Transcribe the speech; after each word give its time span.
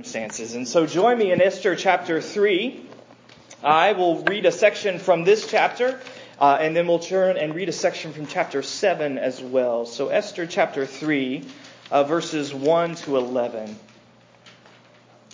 circumstances. 0.00 0.54
And 0.54 0.68
so 0.68 0.86
join 0.86 1.18
me 1.18 1.32
in 1.32 1.42
Esther 1.42 1.74
chapter 1.74 2.20
3. 2.20 2.86
I 3.64 3.94
will 3.94 4.22
read 4.22 4.46
a 4.46 4.52
section 4.52 5.00
from 5.00 5.24
this 5.24 5.50
chapter, 5.50 6.00
uh, 6.40 6.56
and 6.60 6.76
then 6.76 6.86
we'll 6.86 7.00
turn 7.00 7.36
and 7.36 7.52
read 7.52 7.68
a 7.68 7.72
section 7.72 8.12
from 8.12 8.28
chapter 8.28 8.62
7 8.62 9.18
as 9.18 9.40
well. 9.40 9.86
So 9.86 10.06
Esther 10.06 10.46
chapter 10.46 10.86
3, 10.86 11.44
uh, 11.90 12.04
verses 12.04 12.54
1 12.54 12.94
to 12.94 13.16
11. 13.16 13.76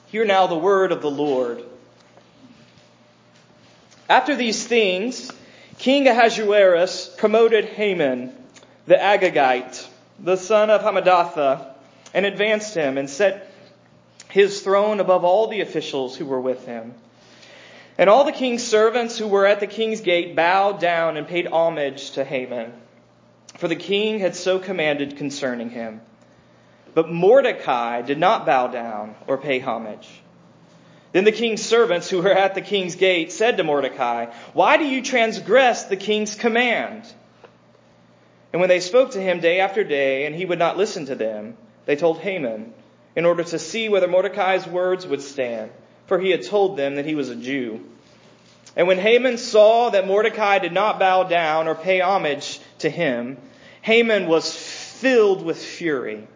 Hear 0.06 0.24
now 0.24 0.46
the 0.46 0.56
word 0.56 0.92
of 0.92 1.02
the 1.02 1.10
Lord. 1.10 1.62
After 4.08 4.34
these 4.34 4.66
things, 4.66 5.30
King 5.76 6.08
Ahasuerus 6.08 7.14
promoted 7.18 7.66
Haman, 7.66 8.32
the 8.86 8.94
Agagite, 8.94 9.86
the 10.18 10.36
son 10.36 10.70
of 10.70 10.80
Hammedatha, 10.80 11.74
and 12.14 12.24
advanced 12.24 12.74
him 12.74 12.96
and 12.96 13.10
set 13.10 13.50
his 14.34 14.62
throne 14.62 14.98
above 14.98 15.22
all 15.22 15.46
the 15.46 15.60
officials 15.60 16.16
who 16.16 16.26
were 16.26 16.40
with 16.40 16.66
him. 16.66 16.92
And 17.96 18.10
all 18.10 18.24
the 18.24 18.32
king's 18.32 18.64
servants 18.64 19.16
who 19.16 19.28
were 19.28 19.46
at 19.46 19.60
the 19.60 19.68
king's 19.68 20.00
gate 20.00 20.34
bowed 20.34 20.80
down 20.80 21.16
and 21.16 21.28
paid 21.28 21.46
homage 21.46 22.10
to 22.12 22.24
Haman, 22.24 22.72
for 23.58 23.68
the 23.68 23.76
king 23.76 24.18
had 24.18 24.34
so 24.34 24.58
commanded 24.58 25.16
concerning 25.16 25.70
him. 25.70 26.00
But 26.94 27.12
Mordecai 27.12 28.02
did 28.02 28.18
not 28.18 28.44
bow 28.44 28.66
down 28.66 29.14
or 29.28 29.38
pay 29.38 29.60
homage. 29.60 30.08
Then 31.12 31.22
the 31.22 31.30
king's 31.30 31.62
servants 31.62 32.10
who 32.10 32.20
were 32.20 32.32
at 32.32 32.56
the 32.56 32.60
king's 32.60 32.96
gate 32.96 33.30
said 33.30 33.58
to 33.58 33.62
Mordecai, 33.62 34.32
Why 34.52 34.78
do 34.78 34.84
you 34.84 35.00
transgress 35.00 35.84
the 35.84 35.96
king's 35.96 36.34
command? 36.34 37.04
And 38.52 38.58
when 38.58 38.68
they 38.68 38.80
spoke 38.80 39.12
to 39.12 39.20
him 39.20 39.38
day 39.38 39.60
after 39.60 39.84
day, 39.84 40.26
and 40.26 40.34
he 40.34 40.44
would 40.44 40.58
not 40.58 40.76
listen 40.76 41.06
to 41.06 41.14
them, 41.14 41.56
they 41.86 41.94
told 41.94 42.18
Haman, 42.18 42.74
in 43.16 43.24
order 43.24 43.44
to 43.44 43.58
see 43.58 43.88
whether 43.88 44.08
Mordecai's 44.08 44.66
words 44.66 45.06
would 45.06 45.22
stand, 45.22 45.70
for 46.06 46.18
he 46.18 46.30
had 46.30 46.42
told 46.42 46.76
them 46.76 46.96
that 46.96 47.06
he 47.06 47.14
was 47.14 47.28
a 47.28 47.36
Jew. 47.36 47.80
And 48.76 48.88
when 48.88 48.98
Haman 48.98 49.38
saw 49.38 49.90
that 49.90 50.06
Mordecai 50.06 50.58
did 50.58 50.72
not 50.72 50.98
bow 50.98 51.24
down 51.24 51.68
or 51.68 51.74
pay 51.74 52.00
homage 52.00 52.60
to 52.78 52.90
him, 52.90 53.38
Haman 53.82 54.26
was 54.26 54.54
filled 54.54 55.44
with 55.44 55.62
fury. 55.62 56.26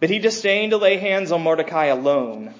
But 0.00 0.10
he 0.10 0.18
disdained 0.18 0.72
to 0.72 0.78
lay 0.78 0.96
hands 0.96 1.30
on 1.30 1.42
Mordecai 1.42 1.86
alone. 1.86 2.54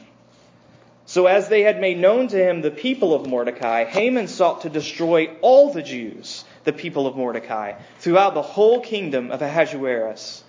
So 1.06 1.26
as 1.26 1.48
they 1.48 1.62
had 1.62 1.80
made 1.80 1.98
known 1.98 2.28
to 2.28 2.36
him 2.36 2.60
the 2.60 2.70
people 2.70 3.12
of 3.14 3.26
Mordecai, 3.26 3.84
Haman 3.84 4.28
sought 4.28 4.60
to 4.60 4.70
destroy 4.70 5.30
all 5.40 5.72
the 5.72 5.82
Jews, 5.82 6.44
the 6.62 6.72
people 6.72 7.08
of 7.08 7.16
Mordecai, 7.16 7.72
throughout 7.98 8.34
the 8.34 8.42
whole 8.42 8.80
kingdom 8.80 9.32
of 9.32 9.42
Ahasuerus. 9.42 10.44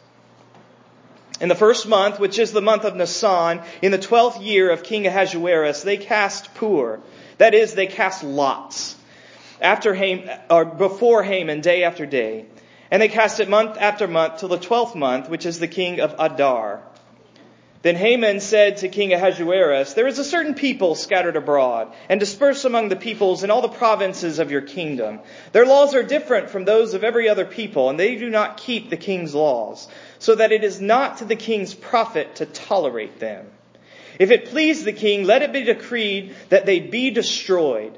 In 1.44 1.50
the 1.50 1.56
first 1.56 1.90
month, 1.90 2.22
which 2.22 2.40
is 2.40 2.54
the 2.54 2.62
month 2.62 2.86
of 2.86 2.96
Nisan, 2.96 3.60
in 3.82 3.92
the 3.92 3.98
twelfth 3.98 4.40
year 4.40 4.70
of 4.70 4.82
King 4.82 5.08
Ahasuerus, 5.08 5.82
they 5.82 5.98
cast 5.98 6.56
Pur. 6.56 7.02
That 7.38 7.54
is, 7.54 7.74
they 7.74 7.86
cast 7.86 8.24
lots. 8.24 8.96
After 9.60 9.94
or 10.50 10.64
before 10.64 11.22
Haman, 11.22 11.60
day 11.60 11.84
after 11.84 12.06
day. 12.06 12.46
And 12.90 13.02
they 13.02 13.10
cast 13.10 13.42
it 13.42 13.50
month 13.50 13.76
after 13.78 14.08
month 14.08 14.40
till 14.40 14.48
the 14.48 14.58
twelfth 14.58 14.96
month, 14.96 15.28
which 15.28 15.46
is 15.46 15.60
the 15.60 15.68
king 15.68 16.00
of 16.00 16.16
Adar. 16.18 16.82
Then 17.84 17.98
Haman 17.98 18.40
said 18.40 18.78
to 18.78 18.88
King 18.88 19.12
Ahasuerus, 19.12 19.94
There 19.94 20.08
is 20.08 20.18
a 20.20 20.24
certain 20.24 20.54
people 20.54 20.96
scattered 20.96 21.36
abroad 21.36 21.94
and 22.08 22.18
dispersed 22.18 22.64
among 22.64 22.88
the 22.88 22.96
peoples 22.96 23.44
in 23.44 23.52
all 23.52 23.62
the 23.62 23.68
provinces 23.68 24.40
of 24.40 24.52
your 24.52 24.62
kingdom. 24.62 25.20
Their 25.52 25.66
laws 25.66 25.94
are 25.94 26.04
different 26.04 26.50
from 26.50 26.64
those 26.64 26.94
of 26.94 27.04
every 27.04 27.28
other 27.28 27.44
people, 27.44 27.90
and 27.90 28.00
they 28.00 28.16
do 28.16 28.30
not 28.30 28.56
keep 28.56 28.90
the 28.90 28.96
king's 28.96 29.36
laws, 29.36 29.90
so 30.24 30.36
that 30.36 30.54
it 30.54 30.64
is 30.64 30.80
not 30.80 31.18
to 31.18 31.26
the 31.26 31.36
king's 31.36 31.74
profit 31.74 32.36
to 32.36 32.46
tolerate 32.46 33.20
them. 33.20 33.46
If 34.18 34.32
it 34.32 34.46
please 34.46 34.86
the 34.86 34.94
king, 34.94 35.26
let 35.26 35.42
it 35.42 35.52
be 35.52 35.66
decreed 35.66 36.34
that 36.48 36.66
they 36.66 36.80
be 36.80 37.10
destroyed. 37.10 37.98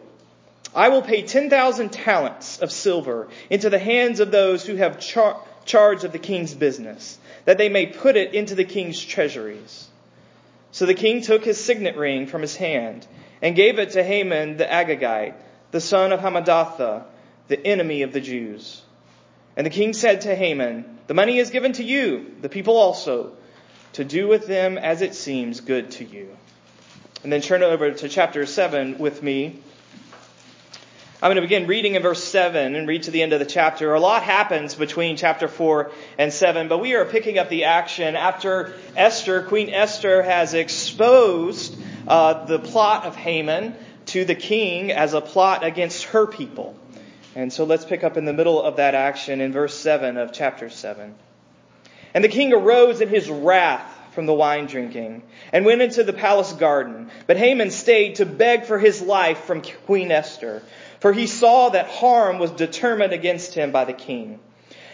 I 0.74 0.90
will 0.90 1.04
pay 1.04 1.22
10,000 1.22 1.90
talents 1.92 2.60
of 2.64 2.72
silver 2.72 3.28
into 3.52 3.70
the 3.70 3.78
hands 3.78 4.22
of 4.22 4.32
those 4.32 4.66
who 4.66 4.76
have 4.76 5.00
char- 5.00 5.40
charge 5.66 6.04
of 6.04 6.14
the 6.14 6.18
king's 6.18 6.56
business, 6.56 7.20
that 7.46 7.60
they 7.60 7.70
may 7.70 7.86
put 7.86 8.16
it 8.16 8.34
into 8.34 8.56
the 8.56 8.66
king's 8.66 9.00
treasuries. 9.00 9.88
So 10.72 10.88
the 10.88 10.96
king 10.96 11.22
took 11.22 11.46
his 11.46 11.64
signet 11.64 11.96
ring 11.96 12.26
from 12.26 12.42
his 12.42 12.56
hand 12.56 13.06
and 13.40 13.56
gave 13.56 13.78
it 13.78 13.92
to 13.92 14.04
Haman 14.04 14.58
the 14.58 14.66
Agagite, 14.66 15.36
the 15.70 15.80
son 15.80 16.12
of 16.12 16.22
Hammedatha, 16.22 17.04
the 17.50 17.68
enemy 17.68 18.02
of 18.02 18.14
the 18.14 18.22
Jews. 18.22 18.82
And 19.58 19.66
the 19.66 19.72
king 19.72 19.94
said 19.94 20.22
to 20.22 20.36
Haman, 20.36 20.86
The 21.08 21.14
money 21.14 21.38
is 21.38 21.50
given 21.50 21.74
to 21.74 21.84
you, 21.84 22.36
the 22.42 22.50
people 22.50 22.78
also, 22.78 23.34
to 23.94 24.04
do 24.04 24.28
with 24.28 24.48
them 24.48 24.78
as 24.78 25.02
it 25.02 25.16
seems 25.16 25.62
good 25.62 25.92
to 25.92 26.06
you. 26.06 26.36
And 27.24 27.32
then 27.32 27.42
turn 27.42 27.64
over 27.64 27.92
to 27.92 28.10
chapter 28.10 28.46
7 28.46 28.98
with 28.98 29.24
me. 29.24 29.60
I'm 31.22 31.30
going 31.30 31.38
to 31.38 31.42
begin 31.42 31.66
reading 31.66 31.96
in 31.96 32.02
verse 32.02 32.24
7 32.24 32.76
and 32.76 32.88
read 32.88 33.04
to 33.04 33.12
the 33.12 33.24
end 33.24 33.32
of 33.32 33.40
the 33.40 33.46
chapter. 33.46 33.94
A 33.94 34.00
lot 34.00 34.22
happens 34.22 34.76
between 34.76 35.16
chapter 35.16 35.48
4 35.48 35.90
and 36.18 36.32
7, 36.32 36.68
but 36.68 36.80
we 36.80 36.94
are 36.94 37.06
picking 37.06 37.40
up 37.40 37.48
the 37.48 37.64
action 37.64 38.16
after 38.16 38.74
Esther, 38.98 39.42
Queen 39.44 39.70
Esther, 39.70 40.22
has 40.22 40.54
exposed 40.54 41.76
uh, 42.08 42.46
the 42.46 42.60
plot 42.60 43.06
of 43.06 43.16
Haman 43.16 43.76
to 44.08 44.26
the 44.26 44.36
king 44.36 44.92
as 44.92 45.14
a 45.14 45.22
plot 45.22 45.64
against 45.64 46.04
her 46.06 46.28
people. 46.28 46.78
And 47.36 47.52
so 47.52 47.66
let's 47.66 47.84
pick 47.84 48.04
up 48.04 48.16
in 48.16 48.24
the 48.24 48.34
middle 48.34 48.62
of 48.62 48.78
that 48.78 48.96
action 48.96 49.42
in 49.42 49.52
verse 49.52 49.78
7 49.78 50.18
of 50.18 50.32
chapter 50.32 50.70
7. 50.70 51.14
And 52.14 52.24
the 52.24 52.30
king 52.30 52.54
arose 52.54 53.02
in 53.02 53.10
his 53.10 53.30
wrath 53.30 53.92
from 54.14 54.26
the 54.26 54.34
wine 54.34 54.68
drinking 54.68 55.22
and 55.52 55.66
went 55.66 55.82
into 55.82 56.06
the 56.06 56.14
palace 56.14 56.54
garden. 56.54 57.12
But 57.28 57.36
Haman 57.36 57.72
stayed 57.72 58.16
to 58.16 58.26
beg 58.26 58.64
for 58.64 58.80
his 58.80 59.02
life 59.02 59.40
from 59.40 59.62
Queen 59.86 60.12
Esther, 60.12 60.64
for 61.02 61.12
he 61.12 61.28
saw 61.28 61.70
that 61.70 61.88
harm 61.88 62.40
was 62.40 62.52
determined 62.52 63.12
against 63.12 63.54
him 63.54 63.72
by 63.72 63.84
the 63.84 63.94
king. 63.94 64.40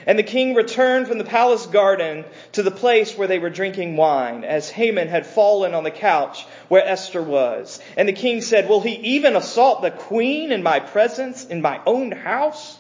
And 0.06 0.18
the 0.18 0.24
king 0.24 0.56
returned 0.56 1.08
from 1.08 1.18
the 1.18 1.24
palace 1.24 1.66
garden 1.66 2.26
to 2.54 2.64
the 2.64 2.72
place 2.72 3.18
where 3.18 3.28
they 3.28 3.40
were 3.40 3.50
drinking 3.50 3.98
wine, 3.98 4.44
as 4.44 4.70
Haman 4.70 5.08
had 5.08 5.26
fallen 5.26 5.74
on 5.74 5.84
the 5.84 5.92
couch 5.92 6.46
where 6.68 6.86
Esther 6.86 7.22
was. 7.22 7.80
And 7.96 8.08
the 8.08 8.14
king 8.14 8.42
said, 8.42 8.68
Will 8.68 8.82
he 8.82 8.96
even 8.96 9.36
assault 9.36 9.82
the 9.82 9.92
queen 9.92 10.52
in 10.52 10.64
my 10.64 10.80
presence, 10.80 11.46
in 11.46 11.62
my 11.62 11.80
own 11.86 12.12
house? 12.12 12.78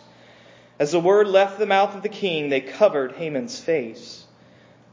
As 0.80 0.92
the 0.92 1.00
word 1.00 1.28
left 1.28 1.60
the 1.60 1.68
mouth 1.68 1.96
of 1.96 2.02
the 2.02 2.10
king, 2.10 2.50
they 2.50 2.62
covered 2.62 3.12
Haman's 3.12 3.60
face. 3.60 4.26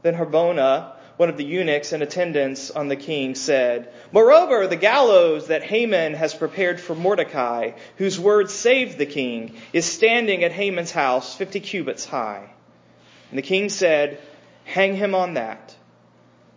Then 0.03 0.13
Harbona, 0.13 0.93
one 1.19 1.27
of 1.27 1.35
the 1.35 1.43
eunuchs 1.43 1.91
in 1.91 2.01
attendance 2.01 2.71
on 2.71 2.87
the 2.87 2.95
king, 2.95 3.35
said, 3.35 3.91
Moreover, 4.13 4.67
the 4.67 4.77
gallows 4.77 5.47
that 5.47 5.63
Haman 5.63 6.13
has 6.13 6.33
prepared 6.33 6.79
for 6.79 6.95
Mordecai, 6.95 7.71
whose 7.97 8.17
word 8.17 8.49
saved 8.49 8.97
the 8.97 9.05
king, 9.05 9.57
is 9.73 9.85
standing 9.85 10.45
at 10.45 10.53
Haman's 10.53 10.91
house, 10.91 11.35
fifty 11.35 11.59
cubits 11.59 12.05
high. 12.05 12.49
And 13.31 13.37
the 13.37 13.41
king 13.41 13.67
said, 13.67 14.21
Hang 14.63 14.95
him 14.95 15.13
on 15.13 15.33
that. 15.33 15.75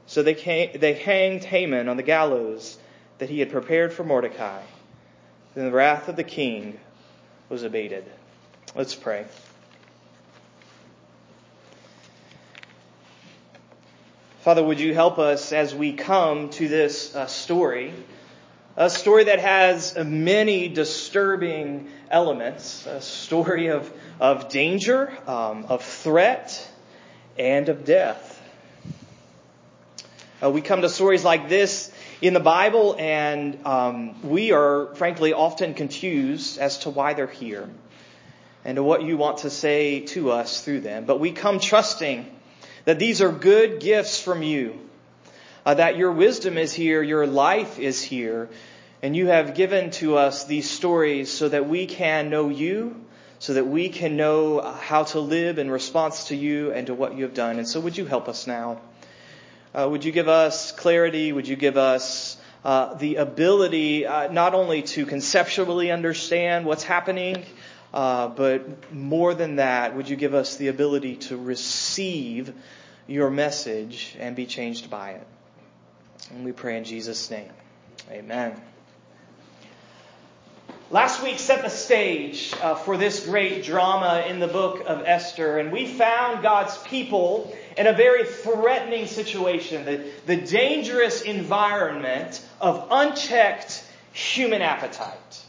So 0.07 0.23
they, 0.23 0.35
came, 0.35 0.79
they 0.79 0.93
hanged 0.93 1.43
Haman 1.43 1.89
on 1.89 1.97
the 1.97 2.05
gallows 2.05 2.79
that 3.19 3.29
he 3.29 3.41
had 3.41 3.51
prepared 3.51 3.93
for 3.93 4.05
Mordecai. 4.05 4.63
Then 5.57 5.65
the 5.65 5.73
wrath 5.73 6.09
of 6.09 6.15
the 6.15 6.23
king 6.23 6.79
was 7.49 7.65
abated. 7.65 8.05
Let's 8.77 8.95
pray. 8.95 9.25
Father, 14.43 14.65
would 14.65 14.81
you 14.81 14.93
help 14.93 15.21
us 15.21 15.53
as 15.53 15.73
we 15.73 15.93
come 15.93 16.51
to 16.51 16.67
this 16.67 17.15
uh, 17.15 17.29
story? 17.29 17.95
A 18.77 18.91
story 18.91 19.23
that 19.23 19.39
has 19.39 19.97
many 19.97 20.67
disturbing 20.67 21.89
elements. 22.11 22.85
A 22.87 23.01
story 23.01 23.69
of, 23.69 23.89
of 24.19 24.49
danger, 24.49 25.17
um, 25.29 25.67
of 25.69 25.85
threat, 25.85 26.69
and 27.39 27.69
of 27.69 27.85
death. 27.85 28.43
Uh, 30.43 30.51
we 30.51 30.61
come 30.61 30.83
to 30.83 30.89
stories 30.89 31.23
like 31.23 31.49
this 31.49 31.93
in 32.21 32.35
the 32.35 32.41
Bible, 32.41 32.97
and 32.99 33.65
um, 33.65 34.29
we 34.29 34.51
are 34.51 34.93
frankly 34.97 35.33
often 35.33 35.75
confused 35.75 36.59
as 36.59 36.79
to 36.79 36.91
why 36.91 37.15
they're 37.15 37.29
here 37.29 37.71
and 38.65 38.75
to 38.75 38.83
what 38.83 39.05
you 39.05 39.17
want 39.17 39.39
to 39.39 39.51
say 39.51 40.01
to 40.01 40.33
us 40.33 40.65
through 40.65 40.81
them. 40.81 41.05
But 41.05 41.21
we 41.21 41.31
come 41.31 41.61
trusting 41.61 42.27
that 42.85 42.99
these 42.99 43.23
are 43.23 43.31
good 43.31 43.81
gifts 43.81 44.21
from 44.21 44.43
you, 44.43 44.79
uh, 45.65 45.75
that 45.75 45.97
your 45.97 46.13
wisdom 46.13 46.59
is 46.59 46.73
here, 46.73 47.03
your 47.03 47.27
life 47.27 47.79
is 47.79 48.03
here, 48.03 48.49
and 49.03 49.17
you 49.17 49.27
have 49.27 49.55
given 49.55 49.91
to 49.91 50.17
us 50.17 50.45
these 50.45 50.71
stories 50.71 51.31
so 51.31 51.49
that 51.49 51.69
we 51.69 51.87
can 51.87 52.31
know 52.31 52.49
you, 52.49 52.97
so 53.39 53.55
that 53.55 53.67
we 53.67 53.89
can 53.89 54.17
know 54.17 54.61
how 54.61 55.05
to 55.05 55.21
live 55.21 55.59
in 55.59 55.71
response 55.71 56.29
to 56.29 56.37
you 56.37 56.73
and 56.73 56.87
to 56.87 56.95
what 56.95 57.17
you 57.17 57.25
have 57.25 57.35
done. 57.35 57.59
And 57.59 57.67
so 57.67 57.81
would 57.81 57.97
you 57.97 58.07
help 58.07 58.29
us 58.29 58.47
now? 58.47 58.81
Uh, 59.75 59.89
would 59.91 60.05
you 60.05 60.13
give 60.13 60.29
us 60.29 60.71
clarity? 60.73 61.33
Would 61.33 61.49
you 61.49 61.57
give 61.57 61.77
us 61.77 62.37
uh, 62.65 62.95
the 62.95 63.17
ability 63.17 64.07
uh, 64.07 64.31
not 64.31 64.55
only 64.55 64.83
to 64.83 65.07
conceptually 65.07 65.91
understand 65.91 66.65
what's 66.65 66.85
happening, 66.85 67.45
uh, 67.93 68.29
but 68.29 68.93
more 68.93 69.35
than 69.35 69.57
that, 69.57 69.95
would 69.97 70.09
you 70.09 70.17
give 70.17 70.35
us 70.35 70.57
the 70.57 70.69
ability 70.69 71.17
to 71.17 71.37
receive 71.37 72.55
your 73.07 73.31
message 73.31 74.17
and 74.19 74.35
be 74.35 74.47
changed 74.47 74.89
by 74.91 75.13
it? 75.13 75.27
And 76.31 76.45
we 76.45 76.53
pray 76.53 76.79
in 76.79 76.85
Jesus' 76.85 77.31
name. 77.31 77.51
Amen. 78.11 78.61
Last 80.91 81.23
week 81.23 81.39
set 81.39 81.63
the 81.63 81.71
stage 81.71 82.53
uh, 82.61 82.75
for 82.75 82.99
this 82.99 83.25
great 83.25 83.65
drama 83.65 84.25
in 84.29 84.41
the 84.41 84.47
book 84.47 84.83
of 84.87 85.05
Esther, 85.07 85.59
and 85.59 85.73
we 85.73 85.87
found 85.87 86.43
God's 86.43 86.77
people 86.83 87.57
in 87.79 87.87
a 87.87 87.95
very 87.95 88.27
threatening 88.27 89.07
situation 89.07 89.87
the, 89.87 90.05
the 90.27 90.37
dangerous 90.37 91.23
environment 91.23 92.45
of 92.61 92.89
unchecked 92.91 93.83
human 94.13 94.61
appetite. 94.61 95.43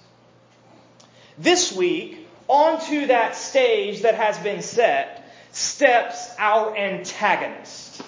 This 1.38 1.76
week, 1.76 2.23
onto 2.48 3.08
that 3.08 3.36
stage 3.36 4.02
that 4.02 4.16
has 4.16 4.38
been 4.40 4.62
set, 4.62 5.32
steps 5.52 6.30
our 6.38 6.76
antagonist, 6.76 8.02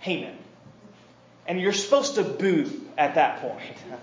Haman. 0.00 0.36
And 1.46 1.60
you're 1.60 1.72
supposed 1.72 2.16
to 2.16 2.24
boo 2.24 2.70
at 2.96 3.14
that 3.14 3.40
point. 3.40 3.62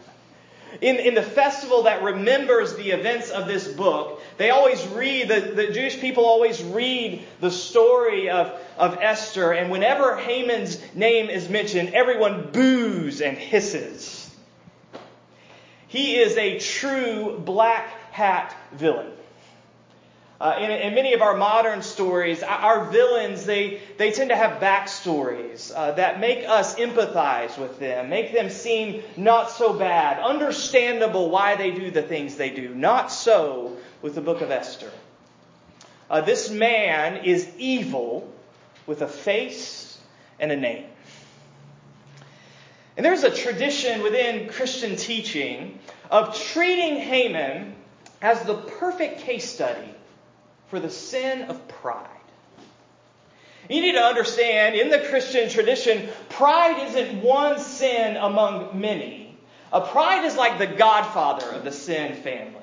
In, 0.82 0.98
in 0.98 1.16
the 1.16 1.24
festival 1.24 1.84
that 1.84 2.04
remembers 2.04 2.76
the 2.76 2.92
events 2.92 3.30
of 3.30 3.48
this 3.48 3.66
book, 3.66 4.22
they 4.38 4.50
always 4.50 4.86
read, 4.88 5.30
the, 5.30 5.40
the 5.40 5.72
Jewish 5.72 6.02
people 6.02 6.26
always 6.26 6.62
read 6.62 7.24
the 7.40 7.50
story 7.50 8.30
of, 8.30 8.60
of 8.78 8.98
Esther, 9.00 9.54
and 9.54 9.72
whenever 9.72 10.18
Haman's 10.18 10.78
name 10.94 11.30
is 11.30 11.48
mentioned, 11.48 11.94
everyone 11.94 12.52
boos 12.52 13.22
and 13.22 13.38
hisses. 13.38 14.30
He 15.88 16.18
is 16.18 16.36
a 16.36 16.60
true 16.60 17.40
black 17.40 17.88
hat 18.12 18.54
villain. 18.74 19.12
Uh, 20.40 20.58
in, 20.60 20.70
in, 20.70 20.94
many 20.94 21.14
of 21.14 21.22
our 21.22 21.38
modern 21.38 21.82
stories, 21.82 22.44
our 22.44 22.86
villains, 22.92 23.46
they, 23.46 23.80
they 23.98 24.12
tend 24.12 24.30
to 24.30 24.36
have 24.36 24.62
backstories 24.62 25.72
uh, 25.74 25.94
that 25.94 26.20
make 26.20 26.46
us 26.46 26.76
empathize 26.76 27.58
with 27.58 27.80
them, 27.80 28.10
make 28.10 28.34
them 28.34 28.50
seem 28.50 29.02
not 29.16 29.50
so 29.50 29.72
bad, 29.72 30.22
understandable 30.22 31.30
why 31.30 31.56
they 31.56 31.72
do 31.72 31.90
the 31.90 32.02
things 32.02 32.36
they 32.36 32.50
do. 32.50 32.76
Not 32.76 33.14
so 33.14 33.78
with 34.02 34.16
the 34.16 34.22
book 34.22 34.42
of 34.42 34.52
Esther. 34.52 34.92
Uh, 36.10 36.20
this 36.20 36.50
man 36.50 37.24
is 37.24 37.50
evil 37.58 38.30
with 38.88 39.02
a 39.02 39.08
face 39.08 39.98
and 40.38 40.52
a 40.52 40.58
name. 40.58 40.86
And 42.98 43.06
there's 43.06 43.24
a 43.24 43.32
tradition 43.32 44.04
within 44.04 44.50
Christian 44.50 44.98
teaching 44.98 45.80
of 46.12 46.38
treating 46.38 46.98
Haman 46.98 47.74
as 48.22 48.44
the 48.44 48.56
perfect 48.56 49.22
case 49.22 49.50
study 49.50 49.95
for 50.76 50.82
the 50.82 50.90
sin 50.90 51.44
of 51.44 51.66
pride. 51.70 52.10
You 53.70 53.80
need 53.80 53.94
to 53.94 54.04
understand, 54.04 54.76
in 54.76 54.90
the 54.90 55.00
Christian 55.08 55.50
tradition, 55.50 56.10
pride 56.28 56.90
isn't 56.90 57.22
one 57.22 57.60
sin 57.60 58.18
among 58.18 58.78
many. 58.78 59.38
A 59.72 59.80
pride 59.80 60.26
is 60.26 60.36
like 60.36 60.58
the 60.58 60.68
godfather 60.68 61.50
of 61.52 61.64
the 61.64 61.72
sin 61.72 62.16
family. 62.16 62.60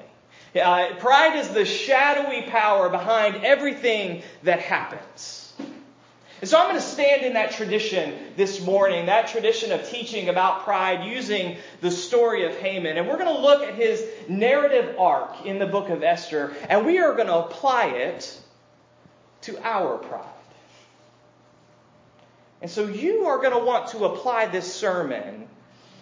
Uh, 0.54 0.94
pride 0.98 1.36
is 1.36 1.48
the 1.48 1.64
shadowy 1.64 2.42
power 2.42 2.90
behind 2.90 3.46
everything 3.46 4.22
that 4.42 4.60
happens. 4.60 5.41
And 6.42 6.50
so 6.50 6.58
I'm 6.58 6.66
going 6.66 6.74
to 6.74 6.84
stand 6.84 7.22
in 7.22 7.34
that 7.34 7.52
tradition 7.52 8.18
this 8.36 8.60
morning, 8.60 9.06
that 9.06 9.28
tradition 9.28 9.70
of 9.70 9.88
teaching 9.88 10.28
about 10.28 10.64
pride 10.64 11.08
using 11.08 11.56
the 11.80 11.92
story 11.92 12.44
of 12.44 12.56
Haman. 12.56 12.98
And 12.98 13.06
we're 13.06 13.16
going 13.16 13.32
to 13.32 13.40
look 13.40 13.62
at 13.62 13.76
his 13.76 14.04
narrative 14.28 14.96
arc 14.98 15.46
in 15.46 15.60
the 15.60 15.66
book 15.66 15.88
of 15.88 16.02
Esther, 16.02 16.52
and 16.68 16.84
we 16.84 16.98
are 16.98 17.14
going 17.14 17.28
to 17.28 17.36
apply 17.36 17.90
it 17.90 18.36
to 19.42 19.56
our 19.64 19.98
pride. 19.98 20.26
And 22.60 22.68
so 22.68 22.88
you 22.88 23.26
are 23.26 23.38
going 23.38 23.52
to 23.52 23.64
want 23.64 23.90
to 23.90 24.04
apply 24.06 24.46
this 24.46 24.74
sermon 24.74 25.48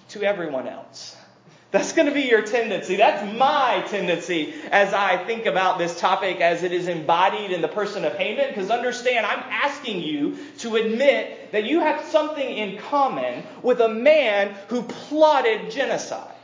to 0.08 0.22
everyone 0.22 0.66
else. 0.66 1.16
That's 1.70 1.92
going 1.92 2.08
to 2.08 2.14
be 2.14 2.22
your 2.22 2.42
tendency. 2.42 2.96
That's 2.96 3.38
my 3.38 3.84
tendency 3.88 4.54
as 4.72 4.92
I 4.92 5.24
think 5.24 5.46
about 5.46 5.78
this 5.78 5.98
topic 6.00 6.40
as 6.40 6.64
it 6.64 6.72
is 6.72 6.88
embodied 6.88 7.52
in 7.52 7.62
the 7.62 7.68
person 7.68 8.04
of 8.04 8.14
Haman. 8.14 8.48
Because 8.48 8.70
understand, 8.70 9.24
I'm 9.24 9.38
asking 9.38 10.02
you 10.02 10.36
to 10.58 10.74
admit 10.76 11.52
that 11.52 11.64
you 11.64 11.78
have 11.78 12.04
something 12.06 12.44
in 12.44 12.78
common 12.78 13.44
with 13.62 13.80
a 13.80 13.88
man 13.88 14.56
who 14.66 14.82
plotted 14.82 15.70
genocide. 15.70 16.34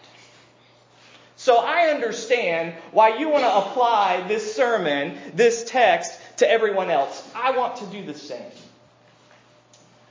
So 1.34 1.56
I 1.56 1.88
understand 1.88 2.74
why 2.92 3.18
you 3.18 3.28
want 3.28 3.44
to 3.44 3.52
apply 3.52 4.26
this 4.28 4.54
sermon, 4.54 5.18
this 5.34 5.64
text, 5.64 6.18
to 6.38 6.48
everyone 6.48 6.88
else. 6.88 7.28
I 7.34 7.50
want 7.50 7.76
to 7.76 7.86
do 7.86 8.04
the 8.04 8.14
same. 8.14 8.52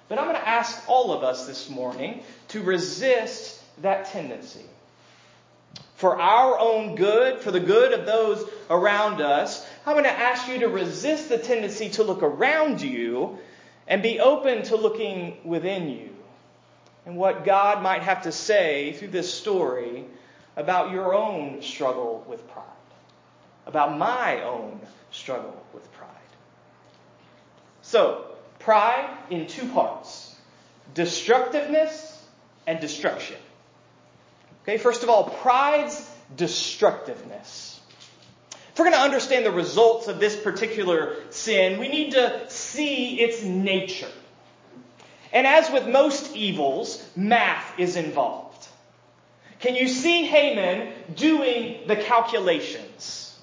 But 0.10 0.20
I'm 0.20 0.26
going 0.26 0.36
to 0.36 0.48
ask 0.48 0.88
all 0.90 1.14
of 1.14 1.24
us 1.24 1.48
this 1.48 1.70
morning 1.70 2.22
to 2.50 2.62
resist 2.62 3.62
that 3.82 4.08
tendency 4.08 4.66
for 5.96 6.20
our 6.20 6.60
own 6.60 6.96
good, 6.96 7.40
for 7.40 7.52
the 7.52 7.60
good 7.60 7.94
of 7.94 8.06
those 8.06 8.48
around 8.70 9.22
us, 9.22 9.66
I'm 9.86 9.94
going 9.94 10.04
to 10.04 10.12
ask 10.12 10.48
you 10.48 10.60
to 10.60 10.68
resist 10.68 11.30
the 11.30 11.38
tendency 11.38 11.90
to 11.92 12.04
look 12.04 12.22
around 12.22 12.82
you 12.82 13.40
and 13.88 14.04
be 14.04 14.20
open 14.20 14.64
to 14.64 14.76
looking 14.76 15.38
within 15.44 15.90
you 15.90 16.10
and 17.06 17.16
what 17.16 17.46
God 17.46 17.82
might 17.82 18.02
have 18.02 18.24
to 18.24 18.32
say 18.32 18.94
through 18.94 19.10
this 19.10 19.34
story 19.34 20.06
about 20.56 20.92
your 20.92 21.14
own 21.14 21.62
struggle 21.62 22.26
with 22.28 22.48
pride, 22.50 22.66
about 23.66 23.98
my 23.98 24.42
own 24.44 24.80
struggle 25.12 25.66
with 25.74 25.92
pride. 25.94 26.10
So, 27.82 28.26
pride 28.60 29.10
in 29.30 29.48
two 29.48 29.68
parts 29.70 30.36
destructiveness 30.94 32.24
and 32.68 32.80
destruction. 32.80 33.38
Okay, 34.66 34.80
first 34.80 35.04
of 35.04 35.10
all, 35.10 35.26
pride's 35.26 36.10
destructiveness. 36.36 37.80
If 38.74 38.80
we're 38.80 38.86
going 38.86 38.98
to 38.98 39.04
understand 39.04 39.46
the 39.46 39.52
results 39.52 40.08
of 40.08 40.20
this 40.20 40.36
particular 40.36 41.18
sin, 41.30 41.80
we 41.80 41.88
need 41.88 42.14
to 42.14 42.50
see 42.50 43.20
its 43.20 43.44
nature. 43.44 44.10
And 45.32 45.46
as 45.46 45.70
with 45.70 45.88
most 45.88 46.36
evils, 46.36 47.08
math 47.16 47.80
is 47.80 47.96
involved. 47.96 48.68
Can 49.60 49.76
you 49.76 49.88
see 49.88 50.26
Haman 50.26 50.94
doing 51.16 51.88
the 51.88 51.96
calculations? 51.96 53.38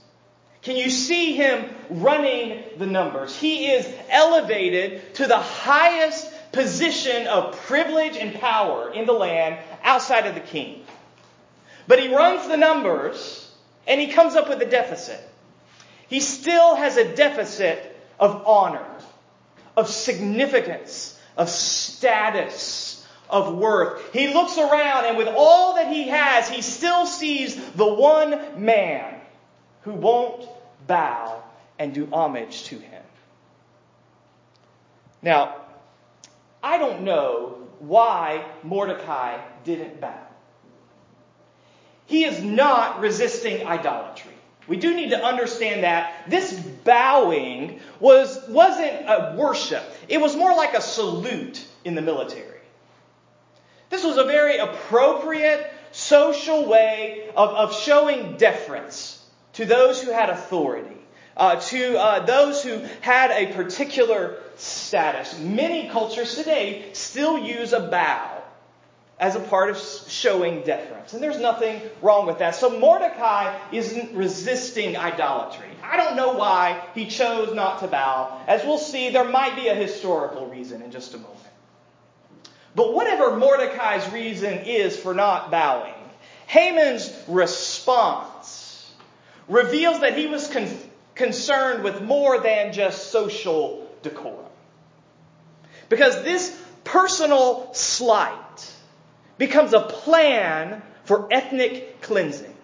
Can 0.62 0.76
you 0.76 0.90
see 0.90 1.34
him 1.34 1.70
running 1.88 2.64
the 2.78 2.86
numbers? 2.86 3.36
He 3.36 3.70
is 3.70 3.88
elevated 4.10 5.14
to 5.14 5.28
the 5.28 5.38
highest 5.38 6.28
position 6.50 7.28
of 7.28 7.56
privilege 7.60 8.16
and 8.16 8.34
power 8.34 8.92
in 8.92 9.06
the 9.06 9.12
land 9.12 9.58
outside 9.84 10.26
of 10.26 10.34
the 10.34 10.40
king. 10.40 10.84
But 11.86 12.00
he 12.00 12.14
runs 12.14 12.48
the 12.48 12.56
numbers 12.56 13.50
and 13.86 14.00
he 14.00 14.08
comes 14.08 14.34
up 14.34 14.48
with 14.48 14.60
a 14.62 14.66
deficit. 14.66 15.20
He 16.08 16.20
still 16.20 16.74
has 16.74 16.96
a 16.96 17.14
deficit 17.14 17.96
of 18.20 18.46
honor, 18.46 18.86
of 19.76 19.88
significance, 19.88 21.18
of 21.36 21.48
status, 21.48 23.06
of 23.28 23.54
worth. 23.54 24.12
He 24.12 24.32
looks 24.32 24.58
around 24.58 25.06
and 25.06 25.16
with 25.16 25.28
all 25.28 25.76
that 25.76 25.92
he 25.92 26.08
has, 26.08 26.48
he 26.48 26.62
still 26.62 27.06
sees 27.06 27.56
the 27.72 27.92
one 27.92 28.62
man 28.62 29.20
who 29.82 29.92
won't 29.92 30.46
bow 30.86 31.42
and 31.78 31.94
do 31.94 32.08
homage 32.12 32.64
to 32.64 32.78
him. 32.78 33.02
Now, 35.22 35.56
I 36.62 36.78
don't 36.78 37.02
know 37.02 37.68
why 37.78 38.44
Mordecai 38.62 39.38
didn't 39.64 40.00
bow. 40.00 40.31
He 42.06 42.24
is 42.24 42.42
not 42.42 43.00
resisting 43.00 43.66
idolatry. 43.66 44.32
We 44.68 44.76
do 44.76 44.94
need 44.94 45.10
to 45.10 45.22
understand 45.22 45.84
that 45.84 46.28
this 46.28 46.52
bowing 46.84 47.80
was, 47.98 48.40
wasn't 48.48 49.08
a 49.08 49.34
worship. 49.36 49.82
It 50.08 50.20
was 50.20 50.36
more 50.36 50.54
like 50.54 50.74
a 50.74 50.80
salute 50.80 51.64
in 51.84 51.94
the 51.94 52.02
military. 52.02 52.60
This 53.90 54.04
was 54.04 54.16
a 54.18 54.24
very 54.24 54.58
appropriate 54.58 55.70
social 55.90 56.66
way 56.66 57.28
of, 57.36 57.50
of 57.50 57.74
showing 57.74 58.36
deference 58.36 59.22
to 59.54 59.66
those 59.66 60.00
who 60.00 60.10
had 60.10 60.30
authority, 60.30 60.96
uh, 61.36 61.56
to 61.56 61.98
uh, 61.98 62.24
those 62.24 62.62
who 62.62 62.86
had 63.00 63.30
a 63.30 63.52
particular 63.52 64.38
status. 64.56 65.38
Many 65.38 65.88
cultures 65.88 66.34
today 66.36 66.90
still 66.92 67.36
use 67.36 67.72
a 67.72 67.80
bow 67.80 68.41
as 69.22 69.36
a 69.36 69.40
part 69.40 69.70
of 69.70 69.78
showing 70.08 70.62
deference. 70.62 71.12
And 71.12 71.22
there's 71.22 71.38
nothing 71.38 71.80
wrong 72.02 72.26
with 72.26 72.40
that. 72.40 72.56
So 72.56 72.76
Mordecai 72.80 73.56
isn't 73.70 74.16
resisting 74.16 74.96
idolatry. 74.96 75.68
I 75.80 75.96
don't 75.96 76.16
know 76.16 76.32
why 76.32 76.84
he 76.92 77.06
chose 77.06 77.54
not 77.54 77.78
to 77.80 77.86
bow. 77.86 78.42
As 78.48 78.64
we'll 78.64 78.78
see, 78.78 79.10
there 79.10 79.24
might 79.24 79.54
be 79.54 79.68
a 79.68 79.76
historical 79.76 80.48
reason 80.48 80.82
in 80.82 80.90
just 80.90 81.14
a 81.14 81.18
moment. 81.18 81.38
But 82.74 82.94
whatever 82.94 83.36
Mordecai's 83.36 84.12
reason 84.12 84.54
is 84.64 84.96
for 84.96 85.14
not 85.14 85.52
bowing, 85.52 85.94
Haman's 86.48 87.14
response 87.28 88.92
reveals 89.46 90.00
that 90.00 90.18
he 90.18 90.26
was 90.26 90.48
con- 90.48 90.68
concerned 91.14 91.84
with 91.84 92.02
more 92.02 92.40
than 92.40 92.72
just 92.72 93.12
social 93.12 93.88
decorum. 94.02 94.50
Because 95.88 96.24
this 96.24 96.60
personal 96.82 97.72
slight 97.72 98.41
becomes 99.42 99.72
a 99.72 99.80
plan 99.80 100.80
for 101.02 101.26
ethnic 101.32 102.00
cleansing. 102.00 102.54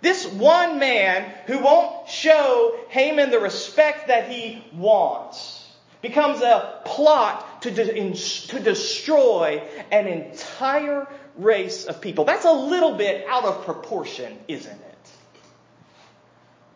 This 0.00 0.26
one 0.26 0.80
man 0.80 1.32
who 1.46 1.60
won't 1.60 2.08
show 2.08 2.76
Haman 2.88 3.30
the 3.30 3.38
respect 3.38 4.08
that 4.08 4.28
he 4.28 4.64
wants 4.74 5.64
becomes 6.02 6.40
a 6.40 6.80
plot 6.84 7.62
to, 7.62 7.70
de- 7.70 8.12
to 8.48 8.58
destroy 8.58 9.62
an 9.92 10.08
entire 10.08 11.06
race 11.36 11.84
of 11.84 12.00
people. 12.00 12.24
That's 12.24 12.44
a 12.44 12.52
little 12.52 12.96
bit 12.96 13.24
out 13.28 13.44
of 13.44 13.64
proportion, 13.64 14.36
isn't 14.48 14.72
it? 14.72 15.08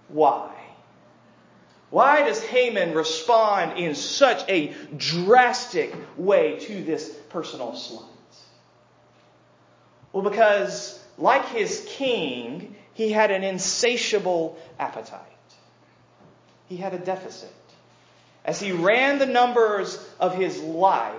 Why? 0.07 0.55
Why 1.91 2.23
does 2.23 2.41
Haman 2.45 2.95
respond 2.95 3.77
in 3.77 3.97
such 3.97 4.49
a 4.49 4.73
drastic 4.97 5.93
way 6.17 6.61
to 6.61 6.85
this 6.85 7.09
personal 7.29 7.75
slight? 7.75 8.18
Well, 10.19 10.29
because 10.29 10.99
like 11.17 11.47
his 11.51 11.87
king, 11.91 12.75
he 12.93 13.13
had 13.13 13.31
an 13.31 13.45
insatiable 13.45 14.59
appetite. 14.77 15.23
He 16.69 16.77
had 16.77 16.93
a 16.93 16.99
deficit. 16.99 17.55
As 18.45 18.59
he 18.59 18.73
ran 18.73 19.21
the 19.21 19.27
numbers 19.27 20.05
of 20.19 20.35
his 20.35 20.59
life, 20.59 21.15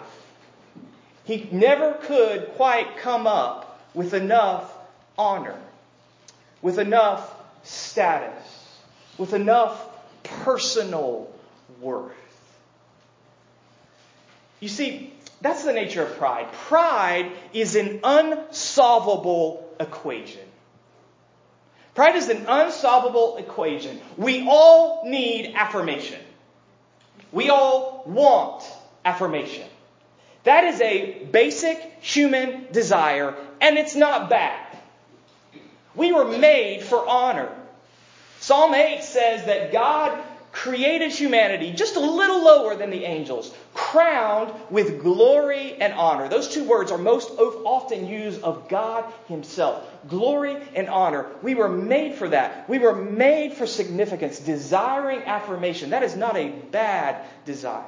he 1.23 1.47
never 1.49 1.93
could 1.93 2.49
quite 2.57 2.97
come 2.97 3.25
up 3.25 3.79
with 3.93 4.13
enough 4.13 4.69
honor, 5.17 5.61
with 6.61 6.77
enough 6.77 7.33
status, 7.63 8.67
with 9.17 9.33
enough 9.33 9.81
personal 10.23 11.33
worth. 11.79 12.11
You 14.59 14.67
see, 14.67 15.13
that's 15.41 15.63
the 15.63 15.73
nature 15.73 16.03
of 16.03 16.17
pride. 16.17 16.51
Pride 16.51 17.31
is 17.53 17.75
an 17.75 18.01
unsolvable 18.03 19.73
equation. 19.79 20.41
Pride 21.95 22.15
is 22.15 22.29
an 22.29 22.45
unsolvable 22.47 23.37
equation. 23.37 23.99
We 24.17 24.47
all 24.47 25.03
need 25.05 25.53
affirmation. 25.55 26.19
We 27.31 27.49
all 27.49 28.03
want 28.05 28.63
affirmation. 29.05 29.67
That 30.43 30.63
is 30.65 30.81
a 30.81 31.25
basic 31.25 31.77
human 32.01 32.67
desire, 32.71 33.35
and 33.61 33.77
it's 33.77 33.95
not 33.95 34.29
bad. 34.29 34.65
We 35.95 36.11
were 36.13 36.25
made 36.25 36.83
for 36.83 37.07
honor. 37.07 37.49
Psalm 38.39 38.73
8 38.73 39.03
says 39.03 39.45
that 39.45 39.73
God 39.73 40.17
created 40.51 41.11
humanity 41.11 41.71
just 41.71 41.95
a 41.95 41.99
little 41.99 42.43
lower 42.43 42.75
than 42.75 42.89
the 42.89 43.05
angels, 43.05 43.53
crowned 43.73 44.53
with 44.69 45.01
glory 45.01 45.75
and 45.79 45.93
honor. 45.93 46.27
Those 46.27 46.47
two 46.47 46.63
words 46.63 46.91
are 46.91 46.97
most 46.97 47.29
often 47.37 48.07
used 48.07 48.41
of 48.41 48.67
God 48.69 49.05
Himself 49.27 49.85
glory 50.07 50.57
and 50.75 50.87
honor. 50.87 51.27
We 51.41 51.55
were 51.55 51.69
made 51.69 52.15
for 52.15 52.29
that. 52.29 52.69
We 52.69 52.79
were 52.79 52.95
made 52.95 53.53
for 53.53 53.67
significance, 53.67 54.39
desiring 54.39 55.23
affirmation. 55.23 55.89
That 55.89 56.03
is 56.03 56.15
not 56.15 56.37
a 56.37 56.49
bad 56.49 57.25
desire. 57.45 57.83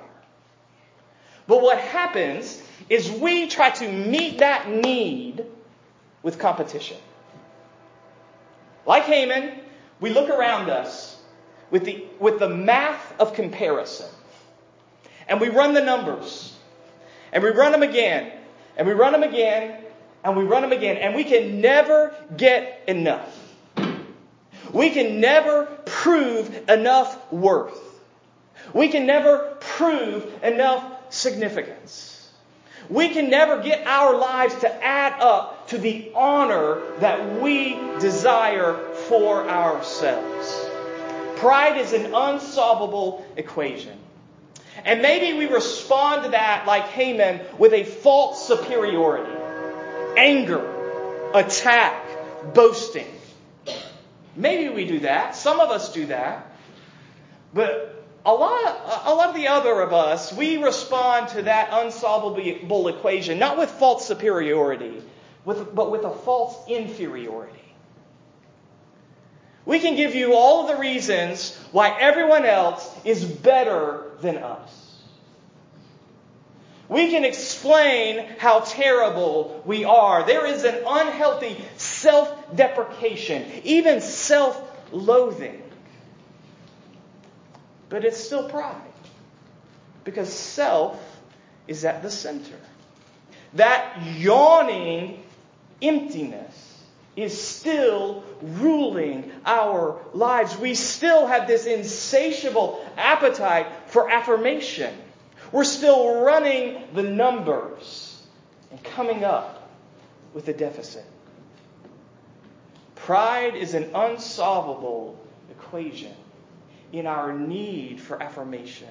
But 1.47 1.61
what 1.61 1.79
happens 1.79 2.61
is 2.89 3.09
we 3.09 3.47
try 3.47 3.69
to 3.71 3.91
meet 3.91 4.39
that 4.39 4.69
need 4.69 5.45
with 6.23 6.39
competition. 6.39 6.97
Like 8.85 9.03
Haman, 9.03 9.59
we 9.99 10.09
look 10.09 10.29
around 10.29 10.69
us 10.69 11.10
with 11.71 11.85
the, 11.85 12.03
with 12.19 12.39
the 12.39 12.49
math 12.49 13.19
of 13.19 13.33
comparison. 13.33 14.07
And 15.27 15.39
we 15.39 15.49
run 15.49 15.73
the 15.73 15.81
numbers. 15.81 16.55
And 17.31 17.41
we 17.41 17.49
run 17.49 17.71
them 17.71 17.83
again. 17.83 18.31
And 18.77 18.85
we 18.85 18.93
run 18.93 19.13
them 19.13 19.23
again. 19.23 19.81
And 20.23 20.37
we 20.37 20.43
run 20.43 20.61
them 20.61 20.73
again. 20.73 20.97
And 20.97 21.15
we 21.15 21.23
can 21.23 21.61
never 21.61 22.13
get 22.35 22.83
enough. 22.87 23.37
We 24.73 24.89
can 24.91 25.19
never 25.19 25.65
prove 25.85 26.69
enough 26.69 27.31
worth. 27.31 27.79
We 28.73 28.89
can 28.89 29.05
never 29.05 29.57
prove 29.59 30.43
enough 30.43 30.83
significance. 31.13 32.29
We 32.89 33.09
can 33.09 33.29
never 33.29 33.61
get 33.61 33.87
our 33.87 34.17
lives 34.17 34.55
to 34.59 34.83
add 34.83 35.21
up 35.21 35.67
to 35.69 35.77
the 35.77 36.11
honor 36.15 36.81
that 36.99 37.41
we 37.41 37.75
desire 37.99 38.73
for 39.07 39.47
ourselves. 39.47 40.70
Pride 41.41 41.77
is 41.77 41.91
an 41.91 42.13
unsolvable 42.13 43.25
equation. 43.36 43.98
And 44.86 45.01
maybe 45.01 45.36
we 45.36 45.48
respond 45.48 46.25
to 46.25 46.29
that 46.29 46.67
like 46.67 46.83
Haman 46.89 47.41
with 47.57 47.74
a 47.74 47.83
false 47.83 48.48
superiority, 48.48 49.36
anger, 50.15 51.31
attack, 51.33 52.53
boasting. 52.53 53.07
Maybe 54.36 54.69
we 54.69 54.86
do 54.86 55.00
that. 55.00 55.36
Some 55.36 55.60
of 55.60 55.71
us 55.71 55.91
do 55.91 56.05
that. 56.05 56.45
But 57.55 58.03
a 58.24 58.31
lot, 58.31 59.03
a 59.05 59.15
lot 59.15 59.29
of 59.29 59.36
the 59.36 59.48
other 59.48 59.81
of 59.81 59.93
us, 59.93 60.31
we 60.31 60.57
respond 60.57 61.29
to 61.29 61.41
that 61.41 61.69
unsolvable 61.71 62.88
equation, 62.88 63.39
not 63.39 63.57
with 63.57 63.71
false 63.71 64.07
superiority, 64.07 65.01
with, 65.43 65.74
but 65.74 65.89
with 65.89 66.03
a 66.03 66.12
false 66.12 66.55
inferiority. 66.69 67.60
We 69.65 69.79
can 69.79 69.95
give 69.95 70.15
you 70.15 70.33
all 70.33 70.67
the 70.67 70.77
reasons 70.77 71.55
why 71.71 71.97
everyone 71.99 72.45
else 72.45 72.89
is 73.05 73.23
better 73.23 74.11
than 74.21 74.37
us. 74.37 74.81
We 76.89 77.09
can 77.09 77.23
explain 77.23 78.27
how 78.37 78.61
terrible 78.61 79.61
we 79.65 79.85
are. 79.85 80.25
There 80.25 80.45
is 80.45 80.65
an 80.65 80.83
unhealthy 80.85 81.55
self 81.77 82.55
deprecation, 82.55 83.49
even 83.63 84.01
self 84.01 84.61
loathing. 84.91 85.63
But 87.87 88.03
it's 88.03 88.17
still 88.17 88.49
pride. 88.49 88.75
Because 90.03 90.33
self 90.33 90.99
is 91.67 91.85
at 91.85 92.01
the 92.01 92.09
center. 92.09 92.57
That 93.53 94.01
yawning 94.17 95.23
emptiness 95.81 96.70
is 97.15 97.41
still 97.41 98.23
ruling 98.41 99.31
our 99.45 99.99
lives. 100.13 100.57
We 100.57 100.75
still 100.75 101.27
have 101.27 101.47
this 101.47 101.65
insatiable 101.65 102.85
appetite 102.97 103.67
for 103.87 104.09
affirmation. 104.09 104.93
We're 105.51 105.65
still 105.65 106.21
running 106.21 106.81
the 106.93 107.03
numbers 107.03 108.21
and 108.69 108.81
coming 108.83 109.23
up 109.23 109.69
with 110.33 110.47
a 110.47 110.53
deficit. 110.53 111.05
Pride 112.95 113.55
is 113.55 113.73
an 113.73 113.91
unsolvable 113.93 115.19
equation 115.49 116.13
in 116.93 117.07
our 117.07 117.33
need 117.33 117.99
for 117.99 118.21
affirmation, 118.21 118.87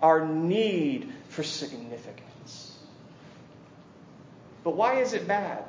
our 0.00 0.26
need 0.26 1.12
for 1.28 1.42
significance. 1.42 2.78
But 4.64 4.76
why 4.76 5.00
is 5.00 5.12
it 5.12 5.26
bad? 5.26 5.64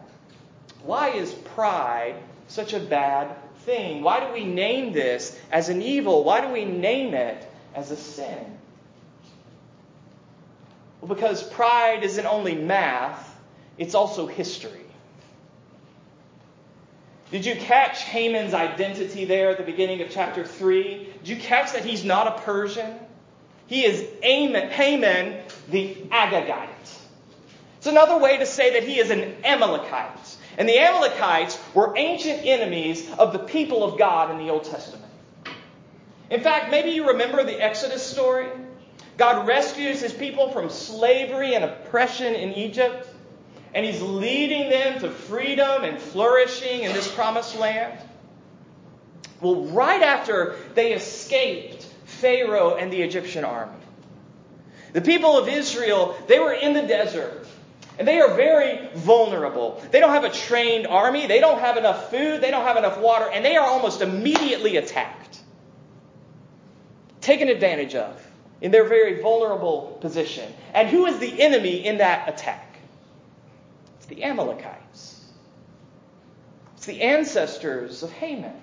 Why 0.83 1.09
is 1.09 1.31
pride 1.33 2.15
such 2.47 2.73
a 2.73 2.79
bad 2.79 3.35
thing? 3.59 4.03
Why 4.03 4.19
do 4.25 4.33
we 4.33 4.43
name 4.43 4.93
this 4.93 5.37
as 5.51 5.69
an 5.69 5.81
evil? 5.81 6.23
Why 6.23 6.41
do 6.41 6.49
we 6.49 6.65
name 6.65 7.13
it 7.13 7.49
as 7.73 7.91
a 7.91 7.95
sin? 7.95 8.57
Well, 11.01 11.13
because 11.13 11.43
pride 11.43 12.03
isn't 12.03 12.25
only 12.25 12.55
math, 12.55 13.35
it's 13.77 13.95
also 13.95 14.27
history. 14.27 14.79
Did 17.31 17.45
you 17.45 17.55
catch 17.55 18.03
Haman's 18.03 18.53
identity 18.53 19.25
there 19.25 19.49
at 19.49 19.57
the 19.57 19.63
beginning 19.63 20.01
of 20.01 20.11
chapter 20.11 20.45
3? 20.45 21.13
Did 21.19 21.27
you 21.27 21.35
catch 21.37 21.73
that 21.73 21.83
he's 21.83 22.05
not 22.05 22.27
a 22.27 22.41
Persian? 22.41 22.93
He 23.67 23.85
is 23.85 24.07
Haman 24.21 25.39
the 25.69 25.95
Agagite. 26.11 26.69
It's 27.77 27.87
another 27.87 28.17
way 28.17 28.37
to 28.37 28.45
say 28.45 28.73
that 28.73 28.87
he 28.87 28.99
is 28.99 29.09
an 29.09 29.35
Amalekite. 29.43 30.37
And 30.57 30.69
the 30.69 30.77
Amalekites 30.77 31.59
were 31.73 31.93
ancient 31.97 32.45
enemies 32.45 33.09
of 33.17 33.33
the 33.33 33.39
people 33.39 33.83
of 33.83 33.97
God 33.97 34.31
in 34.31 34.37
the 34.37 34.51
Old 34.51 34.65
Testament. 34.65 35.11
In 36.29 36.41
fact, 36.41 36.71
maybe 36.71 36.91
you 36.91 37.09
remember 37.09 37.43
the 37.43 37.61
Exodus 37.61 38.03
story. 38.03 38.47
God 39.17 39.47
rescues 39.47 40.01
his 40.01 40.13
people 40.13 40.49
from 40.49 40.69
slavery 40.69 41.53
and 41.53 41.63
oppression 41.63 42.33
in 42.33 42.53
Egypt, 42.53 43.07
and 43.73 43.85
he's 43.85 44.01
leading 44.01 44.69
them 44.69 44.99
to 45.01 45.09
freedom 45.09 45.83
and 45.83 45.99
flourishing 45.99 46.83
in 46.83 46.93
this 46.93 47.11
promised 47.13 47.57
land. 47.57 47.99
Well, 49.41 49.65
right 49.65 50.01
after 50.01 50.55
they 50.73 50.93
escaped 50.93 51.83
Pharaoh 52.05 52.75
and 52.75 52.91
the 52.91 53.01
Egyptian 53.01 53.43
army, 53.43 53.73
the 54.93 55.01
people 55.01 55.37
of 55.37 55.47
Israel, 55.47 56.15
they 56.27 56.39
were 56.39 56.53
in 56.53 56.73
the 56.73 56.83
desert. 56.83 57.45
And 57.99 58.07
they 58.07 58.19
are 58.19 58.33
very 58.33 58.89
vulnerable. 58.95 59.81
They 59.91 59.99
don't 59.99 60.09
have 60.09 60.23
a 60.23 60.31
trained 60.31 60.87
army. 60.87 61.27
They 61.27 61.39
don't 61.39 61.59
have 61.59 61.77
enough 61.77 62.09
food. 62.09 62.41
They 62.41 62.49
don't 62.49 62.65
have 62.65 62.77
enough 62.77 62.97
water. 62.99 63.29
And 63.31 63.45
they 63.45 63.55
are 63.55 63.67
almost 63.67 64.01
immediately 64.01 64.77
attacked, 64.77 65.39
taken 67.21 67.49
advantage 67.49 67.93
of 67.95 68.19
in 68.61 68.71
their 68.71 68.85
very 68.85 69.21
vulnerable 69.21 69.97
position. 70.01 70.51
And 70.73 70.87
who 70.87 71.05
is 71.05 71.19
the 71.19 71.41
enemy 71.41 71.85
in 71.85 71.97
that 71.97 72.29
attack? 72.29 72.77
It's 73.97 74.07
the 74.07 74.23
Amalekites. 74.23 75.21
It's 76.77 76.85
the 76.85 77.01
ancestors 77.01 78.01
of 78.01 78.11
Haman. 78.11 78.55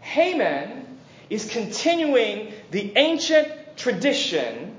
Haman 0.00 0.98
is 1.28 1.48
continuing 1.48 2.52
the 2.70 2.96
ancient 2.96 3.76
tradition 3.76 4.76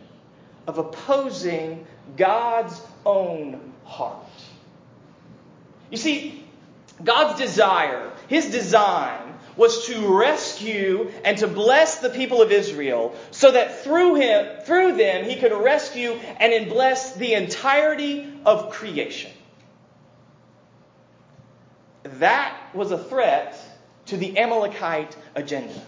of 0.68 0.78
opposing 0.78 1.86
God's 2.18 2.80
own 3.06 3.74
heart. 3.86 4.26
You 5.90 5.98
see, 5.98 6.46
God's 7.04 7.40
desire, 7.40 8.12
his 8.28 8.52
design, 8.52 9.32
was 9.58 9.88
to 9.88 10.18
rescue 10.18 11.12
and 11.26 11.38
to 11.40 11.48
bless 11.48 12.00
the 12.00 12.10
people 12.10 12.42
of 12.42 12.52
Israel 12.52 13.16
so 13.32 13.52
that 13.52 13.84
through 13.84 14.16
him 14.16 14.62
through 14.66 14.96
them 14.96 15.26
he 15.26 15.36
could 15.36 15.52
rescue 15.52 16.14
and 16.40 16.70
bless 16.70 17.16
the 17.16 17.34
entirety 17.34 18.34
of 18.46 18.70
creation. 18.72 19.32
That 22.04 22.58
was 22.74 22.92
a 22.92 22.98
threat 22.98 23.60
to 24.08 24.18
the 24.18 24.38
Amalekite 24.40 25.16
agenda. 25.36 25.80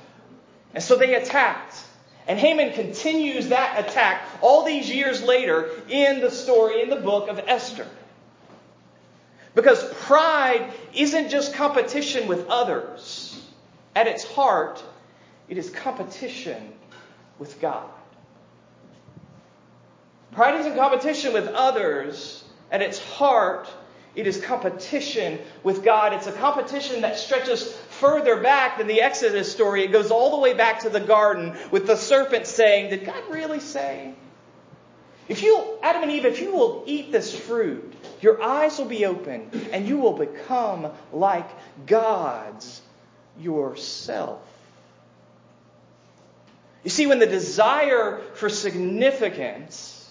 And 0.73 0.83
so 0.83 0.95
they 0.95 1.15
attacked. 1.15 1.75
And 2.27 2.39
Haman 2.39 2.73
continues 2.73 3.49
that 3.49 3.85
attack 3.85 4.23
all 4.41 4.63
these 4.63 4.89
years 4.89 5.21
later 5.21 5.69
in 5.89 6.21
the 6.21 6.31
story, 6.31 6.81
in 6.81 6.89
the 6.89 6.95
book 6.95 7.27
of 7.27 7.39
Esther. 7.47 7.87
Because 9.55 9.83
pride 10.05 10.71
isn't 10.93 11.29
just 11.29 11.53
competition 11.53 12.27
with 12.27 12.47
others. 12.47 13.29
At 13.95 14.07
its 14.07 14.23
heart, 14.23 14.83
it 15.47 15.57
is 15.57 15.69
competition 15.69 16.73
with 17.37 17.59
God. 17.59 17.89
Pride 20.31 20.61
isn't 20.61 20.75
competition 20.75 21.33
with 21.33 21.47
others. 21.47 22.43
At 22.71 22.81
its 22.81 22.97
heart, 22.97 23.69
it 24.15 24.27
is 24.27 24.39
competition 24.39 25.39
with 25.63 25.83
God. 25.83 26.13
It's 26.13 26.27
a 26.27 26.31
competition 26.31 27.01
that 27.01 27.17
stretches 27.17 27.71
further 27.89 28.41
back 28.41 28.77
than 28.77 28.87
the 28.87 29.01
Exodus 29.01 29.51
story. 29.51 29.83
It 29.83 29.91
goes 29.91 30.11
all 30.11 30.31
the 30.31 30.37
way 30.37 30.53
back 30.53 30.81
to 30.81 30.89
the 30.89 30.99
garden 30.99 31.57
with 31.71 31.87
the 31.87 31.95
serpent 31.95 32.45
saying, 32.45 32.91
Did 32.91 33.05
God 33.05 33.23
really 33.29 33.59
say? 33.59 34.13
If 35.27 35.41
you, 35.41 35.77
Adam 35.81 36.03
and 36.03 36.11
Eve, 36.11 36.25
if 36.25 36.41
you 36.41 36.51
will 36.51 36.83
eat 36.85 37.11
this 37.11 37.33
fruit, 37.33 37.93
your 38.21 38.41
eyes 38.43 38.77
will 38.77 38.85
be 38.85 39.05
open 39.05 39.49
and 39.71 39.87
you 39.87 39.97
will 39.97 40.17
become 40.17 40.91
like 41.11 41.49
gods 41.87 42.81
yourself. 43.39 44.41
You 46.83 46.89
see, 46.89 47.07
when 47.07 47.19
the 47.19 47.25
desire 47.25 48.21
for 48.33 48.49
significance 48.49 50.02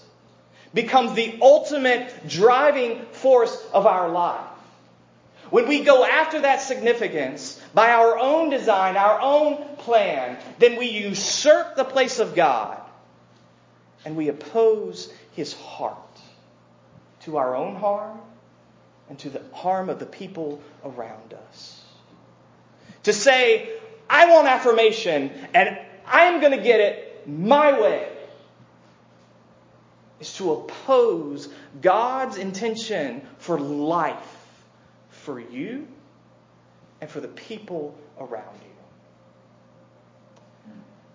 becomes 0.73 1.13
the 1.13 1.37
ultimate 1.41 2.27
driving 2.27 3.05
force 3.11 3.55
of 3.73 3.85
our 3.85 4.09
life, 4.09 4.47
when 5.49 5.67
we 5.67 5.81
go 5.81 6.03
after 6.03 6.41
that 6.41 6.61
significance 6.61 7.61
by 7.75 7.91
our 7.91 8.17
own 8.17 8.49
design, 8.49 8.97
our 8.97 9.21
own 9.21 9.75
plan, 9.77 10.37
then 10.57 10.77
we 10.77 10.87
usurp 10.89 11.75
the 11.75 11.83
place 11.83 12.17
of 12.17 12.33
God 12.33 12.81
and 14.03 14.15
we 14.15 14.29
oppose 14.29 15.13
his 15.33 15.53
heart 15.53 15.97
to 17.21 17.37
our 17.37 17.55
own 17.55 17.75
harm 17.75 18.17
and 19.09 19.19
to 19.19 19.29
the 19.29 19.41
harm 19.53 19.89
of 19.89 19.99
the 19.99 20.07
people 20.07 20.59
around 20.83 21.33
us. 21.33 21.81
To 23.03 23.13
say, 23.13 23.69
I 24.09 24.31
want 24.31 24.47
affirmation 24.47 25.31
and 25.53 25.77
I'm 26.07 26.39
going 26.41 26.57
to 26.57 26.63
get 26.63 26.79
it 26.79 27.27
my 27.27 27.79
way, 27.79 28.07
is 30.23 30.33
to 30.35 30.53
oppose 30.53 31.49
God's 31.81 32.37
intention 32.37 33.21
for 33.39 33.59
life 33.59 34.15
for 35.09 35.37
you 35.37 35.85
and 37.01 37.09
for 37.09 37.19
the 37.19 37.27
people 37.27 37.97
around 38.17 38.55
you. 38.61 38.69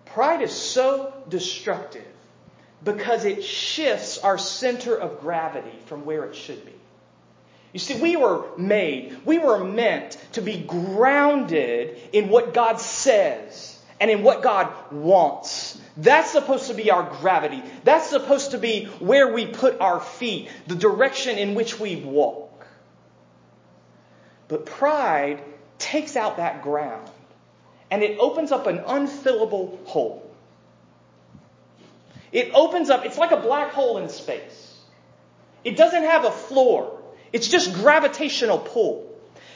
Pride 0.05 0.43
is 0.43 0.51
so 0.51 1.11
destructive 1.27 2.05
because 2.83 3.25
it 3.25 3.43
shifts 3.43 4.19
our 4.19 4.37
center 4.37 4.95
of 4.95 5.21
gravity 5.21 5.77
from 5.87 6.05
where 6.05 6.25
it 6.25 6.35
should 6.35 6.63
be. 6.63 6.73
You 7.73 7.79
see, 7.79 7.99
we 7.99 8.15
were 8.15 8.45
made, 8.57 9.17
we 9.25 9.39
were 9.39 9.63
meant 9.63 10.17
to 10.33 10.41
be 10.43 10.59
grounded 10.59 11.97
in 12.13 12.29
what 12.29 12.53
God 12.53 12.79
says 12.79 13.78
and 13.99 14.09
in 14.09 14.23
what 14.23 14.41
God 14.41 14.73
wants. 14.91 15.79
That's 15.97 16.31
supposed 16.31 16.67
to 16.67 16.73
be 16.73 16.91
our 16.91 17.03
gravity. 17.03 17.61
That's 17.83 18.07
supposed 18.09 18.51
to 18.51 18.57
be 18.57 18.85
where 18.99 19.33
we 19.33 19.45
put 19.45 19.81
our 19.81 19.99
feet, 19.99 20.49
the 20.67 20.75
direction 20.75 21.37
in 21.37 21.55
which 21.55 21.79
we 21.79 21.97
walk. 21.97 22.65
But 24.47 24.65
pride 24.65 25.43
takes 25.77 26.15
out 26.15 26.37
that 26.37 26.63
ground 26.63 27.09
and 27.91 28.03
it 28.03 28.17
opens 28.19 28.51
up 28.51 28.67
an 28.67 28.79
unfillable 28.79 29.85
hole. 29.85 30.25
It 32.31 32.51
opens 32.53 32.89
up, 32.89 33.05
it's 33.05 33.17
like 33.17 33.31
a 33.31 33.37
black 33.37 33.71
hole 33.71 33.97
in 33.97 34.09
space. 34.09 34.77
It 35.63 35.75
doesn't 35.75 36.03
have 36.03 36.25
a 36.25 36.31
floor. 36.31 36.99
It's 37.33 37.47
just 37.47 37.73
gravitational 37.73 38.59
pull. 38.59 39.05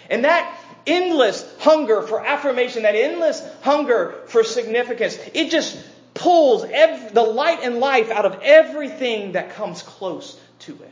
And 0.09 0.25
that 0.25 0.59
endless 0.85 1.45
hunger 1.59 2.01
for 2.01 2.25
affirmation, 2.25 2.83
that 2.83 2.95
endless 2.95 3.41
hunger 3.61 4.15
for 4.27 4.43
significance, 4.43 5.17
it 5.33 5.49
just 5.49 5.77
pulls 6.13 6.63
every, 6.63 7.09
the 7.09 7.23
light 7.23 7.59
and 7.63 7.79
life 7.79 8.11
out 8.11 8.25
of 8.25 8.39
everything 8.41 9.33
that 9.33 9.51
comes 9.51 9.81
close 9.81 10.39
to 10.59 10.73
it. 10.73 10.89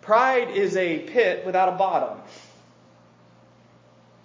Pride 0.00 0.50
is 0.50 0.76
a 0.76 1.00
pit 1.00 1.44
without 1.44 1.68
a 1.68 1.76
bottom. 1.76 2.18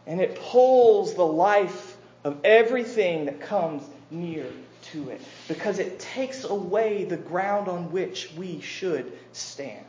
And 0.08 0.22
it 0.22 0.36
pulls 0.36 1.14
the 1.16 1.26
life 1.26 1.98
of 2.24 2.38
everything 2.44 3.26
that 3.26 3.42
comes 3.42 3.84
near 4.10 4.46
to 4.94 5.10
it 5.10 5.22
because 5.48 5.80
it 5.80 6.00
takes 6.00 6.44
away 6.44 7.04
the 7.04 7.18
ground 7.18 7.68
on 7.68 7.92
which 7.92 8.32
we 8.38 8.62
should 8.62 9.12
stand. 9.34 9.86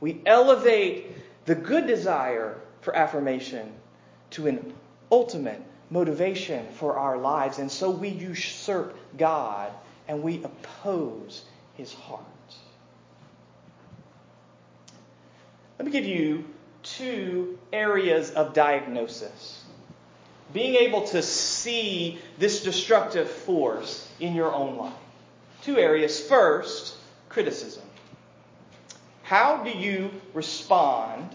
We 0.00 0.20
elevate 0.26 1.12
the 1.44 1.54
good 1.54 1.86
desire 1.86 2.58
for 2.80 2.94
affirmation 2.96 3.72
to 4.30 4.46
an 4.46 4.72
ultimate 5.12 5.60
motivation 5.90 6.66
for 6.74 6.96
our 6.96 7.18
lives, 7.18 7.58
and 7.58 7.70
so 7.70 7.90
we 7.90 8.08
usurp 8.08 8.96
God 9.18 9.72
and 10.08 10.22
we 10.22 10.42
oppose 10.42 11.44
his 11.74 11.92
heart. 11.92 12.24
Let 15.78 15.86
me 15.86 15.92
give 15.92 16.04
you 16.04 16.44
two 16.82 17.58
areas 17.72 18.30
of 18.30 18.54
diagnosis 18.54 19.64
being 20.52 20.74
able 20.76 21.02
to 21.06 21.22
see 21.22 22.18
this 22.38 22.62
destructive 22.62 23.30
force 23.30 24.08
in 24.18 24.34
your 24.34 24.52
own 24.52 24.76
life. 24.76 24.92
Two 25.62 25.78
areas. 25.78 26.20
First, 26.20 26.96
criticism. 27.28 27.79
How 29.30 29.58
do 29.58 29.70
you 29.70 30.10
respond 30.34 31.30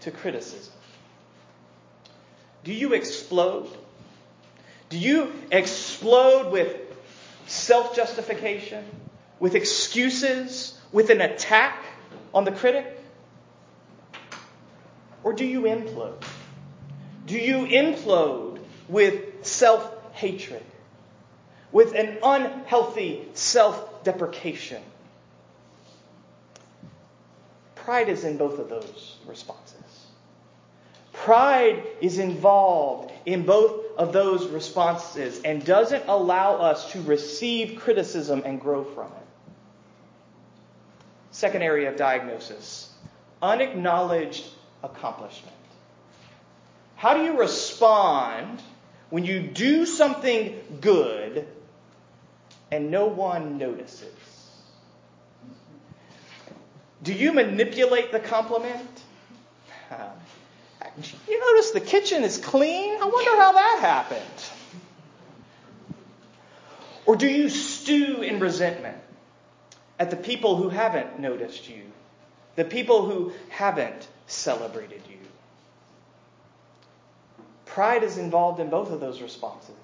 to 0.00 0.10
criticism? 0.10 0.74
Do 2.62 2.74
you 2.74 2.92
explode? 2.92 3.70
Do 4.90 4.98
you 4.98 5.32
explode 5.50 6.52
with 6.52 6.76
self 7.46 7.96
justification, 7.96 8.84
with 9.40 9.54
excuses, 9.54 10.78
with 10.92 11.08
an 11.08 11.22
attack 11.22 11.82
on 12.34 12.44
the 12.44 12.52
critic? 12.52 13.00
Or 15.24 15.32
do 15.32 15.46
you 15.46 15.62
implode? 15.62 16.22
Do 17.24 17.38
you 17.38 17.60
implode 17.60 18.58
with 18.88 19.46
self 19.46 19.90
hatred, 20.12 20.64
with 21.72 21.94
an 21.94 22.18
unhealthy 22.22 23.26
self 23.32 24.04
deprecation? 24.04 24.82
Pride 27.84 28.08
is 28.08 28.24
in 28.24 28.36
both 28.36 28.58
of 28.58 28.68
those 28.68 29.16
responses. 29.26 29.76
Pride 31.12 31.82
is 32.00 32.18
involved 32.18 33.12
in 33.26 33.44
both 33.44 33.96
of 33.98 34.12
those 34.12 34.46
responses 34.46 35.40
and 35.44 35.64
doesn't 35.64 36.04
allow 36.08 36.56
us 36.56 36.92
to 36.92 37.02
receive 37.02 37.80
criticism 37.80 38.42
and 38.44 38.60
grow 38.60 38.84
from 38.84 39.06
it. 39.06 39.26
Second 41.32 41.62
area 41.62 41.90
of 41.90 41.96
diagnosis 41.96 42.88
unacknowledged 43.42 44.44
accomplishment. 44.84 45.56
How 46.94 47.14
do 47.14 47.24
you 47.24 47.38
respond 47.38 48.62
when 49.10 49.24
you 49.24 49.42
do 49.42 49.84
something 49.84 50.78
good 50.80 51.48
and 52.70 52.92
no 52.92 53.06
one 53.06 53.58
notices? 53.58 54.31
Do 57.02 57.12
you 57.12 57.32
manipulate 57.32 58.12
the 58.12 58.20
compliment? 58.20 59.02
You 61.28 61.40
notice 61.40 61.70
the 61.70 61.80
kitchen 61.80 62.22
is 62.22 62.36
clean? 62.38 63.00
I 63.00 63.06
wonder 63.06 63.30
how 63.36 63.52
that 63.52 63.78
happened. 63.80 64.50
Or 67.06 67.16
do 67.16 67.26
you 67.26 67.48
stew 67.48 68.20
in 68.20 68.40
resentment? 68.40 68.98
at 70.02 70.10
the 70.10 70.16
people 70.16 70.56
who 70.56 70.68
haven't 70.68 71.20
noticed 71.20 71.68
you, 71.68 71.84
the 72.56 72.64
people 72.64 73.06
who 73.06 73.32
haven't 73.50 74.08
celebrated 74.26 75.00
you. 75.08 75.16
Pride 77.66 78.02
is 78.02 78.18
involved 78.18 78.58
in 78.58 78.68
both 78.68 78.90
of 78.90 78.98
those 78.98 79.22
responses. 79.22 79.76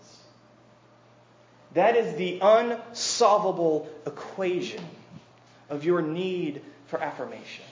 That 1.74 1.94
is 1.94 2.16
the 2.16 2.40
unsolvable 2.42 3.88
equation 4.06 4.84
of 5.70 5.84
your 5.84 6.02
need 6.02 6.62
for 6.88 7.00
affirmation. 7.00 7.64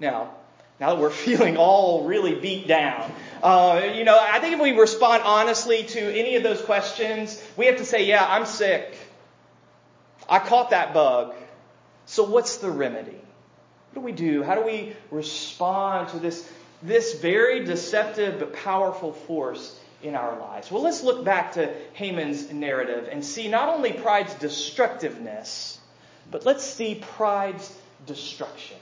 Now, 0.00 0.34
now 0.78 0.94
that 0.94 1.00
we're 1.00 1.10
feeling 1.26 1.56
all 1.56 2.04
really 2.04 2.34
beat 2.34 2.68
down, 2.68 3.10
uh, 3.42 3.92
you 3.94 4.04
know, 4.04 4.18
I 4.20 4.38
think 4.40 4.54
if 4.54 4.60
we 4.60 4.72
respond 4.72 5.22
honestly 5.24 5.84
to 5.84 6.00
any 6.00 6.36
of 6.36 6.42
those 6.42 6.60
questions, 6.60 7.42
we 7.56 7.66
have 7.66 7.76
to 7.78 7.84
say, 7.84 8.06
yeah, 8.06 8.24
I'm 8.28 8.46
sick. 8.46 8.96
I 10.28 10.38
caught 10.38 10.70
that 10.70 10.92
bug. 10.92 11.34
So 12.06 12.24
what's 12.24 12.58
the 12.58 12.70
remedy? 12.70 13.10
What 13.10 13.94
do 13.94 14.00
we 14.00 14.12
do? 14.12 14.42
How 14.42 14.54
do 14.54 14.62
we 14.62 14.94
respond 15.10 16.10
to 16.10 16.18
this, 16.18 16.50
this 16.82 17.20
very 17.20 17.64
deceptive 17.64 18.38
but 18.38 18.52
powerful 18.52 19.12
force 19.12 19.78
in 20.02 20.14
our 20.14 20.38
lives? 20.38 20.70
Well, 20.70 20.82
let's 20.82 21.02
look 21.02 21.24
back 21.24 21.52
to 21.52 21.72
Haman's 21.94 22.52
narrative 22.52 23.08
and 23.10 23.24
see 23.24 23.48
not 23.48 23.68
only 23.68 23.92
pride's 23.92 24.34
destructiveness, 24.34 25.78
but 26.30 26.46
let's 26.46 26.64
see 26.64 26.94
pride's 26.94 27.76
destruction. 28.06 28.76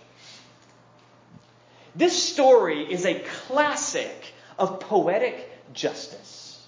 This 1.95 2.23
story 2.23 2.83
is 2.93 3.07
a 3.07 3.21
classic 3.47 4.35
of 4.59 4.81
poetic 4.81 5.51
justice, 5.73 6.63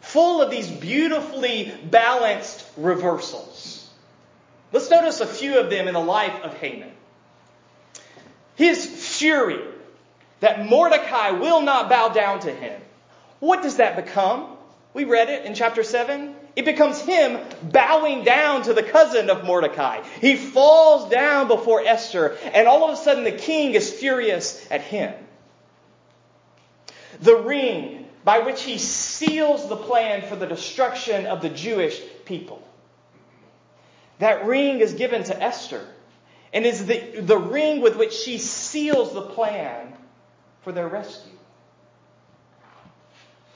full 0.00 0.42
of 0.42 0.50
these 0.50 0.68
beautifully 0.68 1.72
balanced 1.84 2.66
reversals. 2.76 3.88
Let's 4.72 4.90
notice 4.90 5.20
a 5.20 5.26
few 5.26 5.58
of 5.60 5.70
them 5.70 5.88
in 5.88 5.94
the 5.94 6.00
life 6.00 6.42
of 6.42 6.54
Haman. 6.58 6.90
His 8.56 8.84
fury 8.84 9.60
that 10.40 10.66
Mordecai 10.68 11.30
will 11.30 11.62
not 11.62 11.88
bow 11.88 12.10
down 12.10 12.40
to 12.40 12.52
him. 12.52 12.80
What 13.44 13.60
does 13.60 13.76
that 13.76 13.94
become? 13.94 14.56
We 14.94 15.04
read 15.04 15.28
it 15.28 15.44
in 15.44 15.54
chapter 15.54 15.82
7. 15.82 16.34
It 16.56 16.64
becomes 16.64 16.98
him 17.02 17.38
bowing 17.62 18.24
down 18.24 18.62
to 18.62 18.72
the 18.72 18.82
cousin 18.82 19.28
of 19.28 19.44
Mordecai. 19.44 20.02
He 20.22 20.34
falls 20.34 21.10
down 21.10 21.48
before 21.48 21.82
Esther, 21.84 22.38
and 22.54 22.66
all 22.66 22.88
of 22.88 22.94
a 22.94 22.96
sudden 22.96 23.22
the 23.22 23.32
king 23.32 23.74
is 23.74 23.92
furious 23.92 24.66
at 24.70 24.80
him. 24.80 25.12
The 27.20 27.36
ring 27.36 28.06
by 28.24 28.38
which 28.38 28.62
he 28.62 28.78
seals 28.78 29.68
the 29.68 29.76
plan 29.76 30.22
for 30.22 30.36
the 30.36 30.46
destruction 30.46 31.26
of 31.26 31.42
the 31.42 31.50
Jewish 31.50 32.00
people. 32.24 32.66
That 34.20 34.46
ring 34.46 34.80
is 34.80 34.94
given 34.94 35.22
to 35.24 35.42
Esther, 35.42 35.86
and 36.54 36.64
is 36.64 36.86
the, 36.86 37.20
the 37.20 37.36
ring 37.36 37.82
with 37.82 37.96
which 37.96 38.14
she 38.14 38.38
seals 38.38 39.12
the 39.12 39.20
plan 39.20 39.92
for 40.62 40.72
their 40.72 40.88
rescue. 40.88 41.33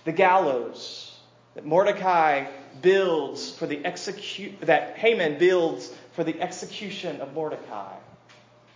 The 0.04 0.12
gallows 0.12 1.16
that 1.54 1.66
Mordecai 1.66 2.46
builds 2.80 3.50
for 3.50 3.66
the 3.66 3.84
execute 3.84 4.60
that 4.62 4.96
Haman 4.96 5.38
builds 5.38 5.92
for 6.12 6.24
the 6.24 6.40
execution 6.40 7.20
of 7.20 7.34
Mordecai. 7.34 7.94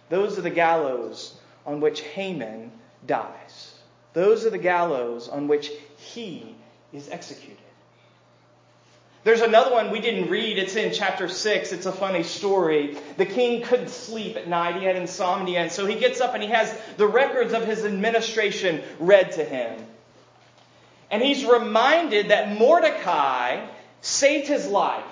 Those 0.08 0.38
are 0.38 0.42
the 0.42 0.50
gallows 0.50 1.34
on 1.64 1.80
which 1.80 2.00
Haman 2.00 2.72
dies. 3.06 3.74
Those 4.12 4.44
are 4.44 4.50
the 4.50 4.58
gallows 4.58 5.28
on 5.28 5.48
which 5.48 5.70
he 5.96 6.54
is 6.92 7.08
executed. 7.08 7.58
There's 9.24 9.40
another 9.40 9.70
one 9.70 9.92
we 9.92 10.00
didn't 10.00 10.30
read. 10.30 10.58
It's 10.58 10.74
in 10.74 10.92
chapter 10.92 11.28
6. 11.28 11.72
It's 11.72 11.86
a 11.86 11.92
funny 11.92 12.24
story. 12.24 12.98
The 13.16 13.26
king 13.26 13.62
couldn't 13.62 13.90
sleep 13.90 14.36
at 14.36 14.48
night. 14.48 14.80
He 14.80 14.84
had 14.84 14.96
insomnia. 14.96 15.60
And 15.60 15.70
so 15.70 15.86
he 15.86 15.94
gets 15.94 16.20
up 16.20 16.34
and 16.34 16.42
he 16.42 16.48
has 16.48 16.76
the 16.96 17.06
records 17.06 17.52
of 17.52 17.64
his 17.64 17.84
administration 17.84 18.82
read 18.98 19.32
to 19.32 19.44
him. 19.44 19.86
And 21.12 21.22
he's 21.22 21.44
reminded 21.44 22.30
that 22.30 22.58
Mordecai 22.58 23.66
saved 24.00 24.48
his 24.48 24.66
life 24.66 25.04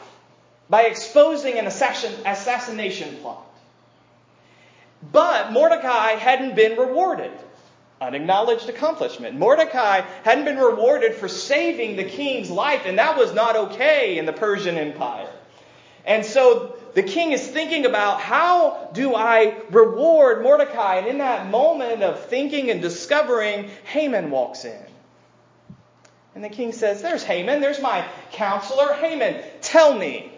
by 0.71 0.85
exposing 0.85 1.59
an 1.59 1.67
assassination 1.67 3.17
plot. 3.17 3.47
But 5.13 5.53
Mordecai 5.53 6.13
hadn't 6.13 6.57
been 6.57 6.79
rewarded. 6.79 7.33
Unacknowledged 8.01 8.71
accomplishment. 8.71 9.37
Mordecai 9.37 10.01
hadn't 10.25 10.47
been 10.47 10.57
rewarded 10.57 11.15
for 11.15 11.29
saving 11.29 11.97
the 11.97 12.05
king's 12.05 12.51
life, 12.51 12.87
and 12.87 12.99
that 12.99 13.19
was 13.19 13.35
not 13.35 13.57
okay 13.57 14.17
in 14.17 14.25
the 14.25 14.33
Persian 14.33 14.79
Empire. 14.79 15.31
And 16.07 16.25
so 16.25 16.77
the 16.95 17.03
king 17.03 17.33
is 17.33 17.47
thinking 17.47 17.85
about 17.85 18.23
how 18.23 18.89
do 18.95 19.15
I 19.15 19.55
reward 19.71 20.43
Mordecai? 20.43 20.97
And 20.97 21.09
in 21.09 21.19
that 21.19 21.51
moment 21.51 22.03
of 22.03 22.25
thinking 22.27 22.71
and 22.71 22.81
discovering, 22.81 23.69
Haman 23.85 24.31
walks 24.31 24.65
in. 24.65 24.90
And 26.35 26.45
the 26.45 26.49
king 26.49 26.73
says, 26.73 27.03
There's 27.03 27.23
Haman, 27.23 27.61
there's 27.61 27.81
my 27.81 28.07
counselor. 28.33 28.95
Haman, 28.95 29.43
tell 29.61 29.97
me. 29.97 30.33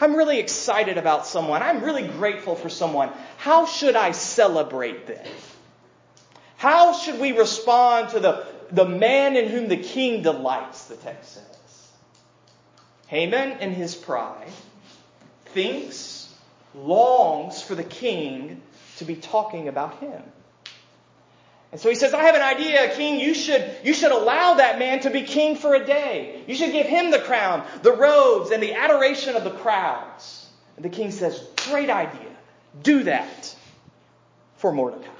I'm 0.00 0.14
really 0.14 0.40
excited 0.40 0.98
about 0.98 1.26
someone. 1.26 1.62
I'm 1.62 1.82
really 1.82 2.06
grateful 2.06 2.54
for 2.54 2.68
someone. 2.68 3.10
How 3.38 3.64
should 3.64 3.96
I 3.96 4.12
celebrate 4.12 5.06
this? 5.06 5.26
How 6.56 6.92
should 6.92 7.18
we 7.18 7.32
respond 7.32 8.10
to 8.10 8.20
the, 8.20 8.46
the 8.70 8.84
man 8.84 9.36
in 9.36 9.48
whom 9.48 9.68
the 9.68 9.76
king 9.76 10.22
delights, 10.22 10.86
the 10.86 10.96
text 10.96 11.34
says? 11.34 11.90
Haman, 13.06 13.60
in 13.60 13.72
his 13.72 13.94
pride, 13.94 14.50
thinks, 15.46 16.32
longs 16.74 17.62
for 17.62 17.74
the 17.74 17.84
king 17.84 18.60
to 18.98 19.04
be 19.04 19.16
talking 19.16 19.68
about 19.68 19.98
him. 20.00 20.22
And 21.72 21.80
so 21.80 21.88
he 21.88 21.94
says, 21.94 22.14
I 22.14 22.22
have 22.22 22.34
an 22.34 22.42
idea, 22.42 22.94
king. 22.94 23.20
You 23.20 23.34
should, 23.34 23.76
you 23.84 23.92
should 23.92 24.12
allow 24.12 24.54
that 24.54 24.78
man 24.78 25.00
to 25.00 25.10
be 25.10 25.22
king 25.22 25.56
for 25.56 25.74
a 25.74 25.84
day. 25.84 26.42
You 26.46 26.54
should 26.54 26.72
give 26.72 26.86
him 26.86 27.10
the 27.10 27.18
crown, 27.18 27.66
the 27.82 27.92
robes, 27.92 28.50
and 28.50 28.62
the 28.62 28.74
adoration 28.74 29.36
of 29.36 29.44
the 29.44 29.50
crowds. 29.50 30.48
And 30.76 30.84
the 30.84 30.88
king 30.88 31.10
says, 31.10 31.38
Great 31.68 31.90
idea. 31.90 32.30
Do 32.82 33.02
that 33.04 33.56
for 34.58 34.72
Mordecai. 34.72 35.10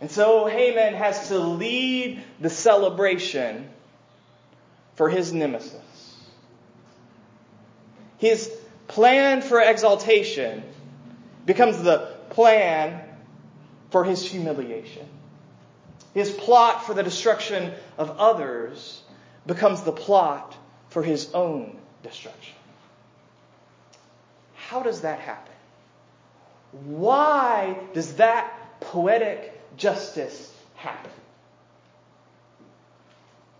And 0.00 0.10
so 0.10 0.46
Haman 0.46 0.94
has 0.94 1.28
to 1.28 1.38
lead 1.38 2.22
the 2.40 2.48
celebration 2.48 3.68
for 4.94 5.10
his 5.10 5.32
nemesis. 5.32 6.16
His 8.16 8.50
plan 8.88 9.42
for 9.42 9.60
exaltation 9.60 10.62
becomes 11.44 11.82
the 11.82 12.16
plan 12.30 13.02
for 13.90 14.04
his 14.04 14.24
humiliation. 14.24 15.06
His 16.14 16.30
plot 16.30 16.86
for 16.86 16.94
the 16.94 17.02
destruction 17.02 17.72
of 17.98 18.18
others 18.18 19.02
becomes 19.46 19.82
the 19.82 19.92
plot 19.92 20.56
for 20.88 21.02
his 21.02 21.32
own 21.32 21.78
destruction. 22.02 22.54
How 24.54 24.82
does 24.82 25.02
that 25.02 25.20
happen? 25.20 25.52
Why 26.72 27.76
does 27.94 28.14
that 28.14 28.80
poetic 28.80 29.60
justice 29.76 30.52
happen? 30.76 31.10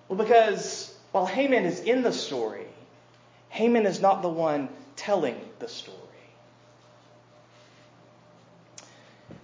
Well, 0.08 0.18
because 0.18 0.94
while 1.12 1.26
Haman 1.26 1.64
is 1.64 1.80
in 1.80 2.02
the 2.02 2.12
story, 2.12 2.66
Haman 3.48 3.86
is 3.86 4.00
not 4.00 4.22
the 4.22 4.28
one 4.28 4.68
telling 4.96 5.40
the 5.58 5.68
story. 5.68 5.96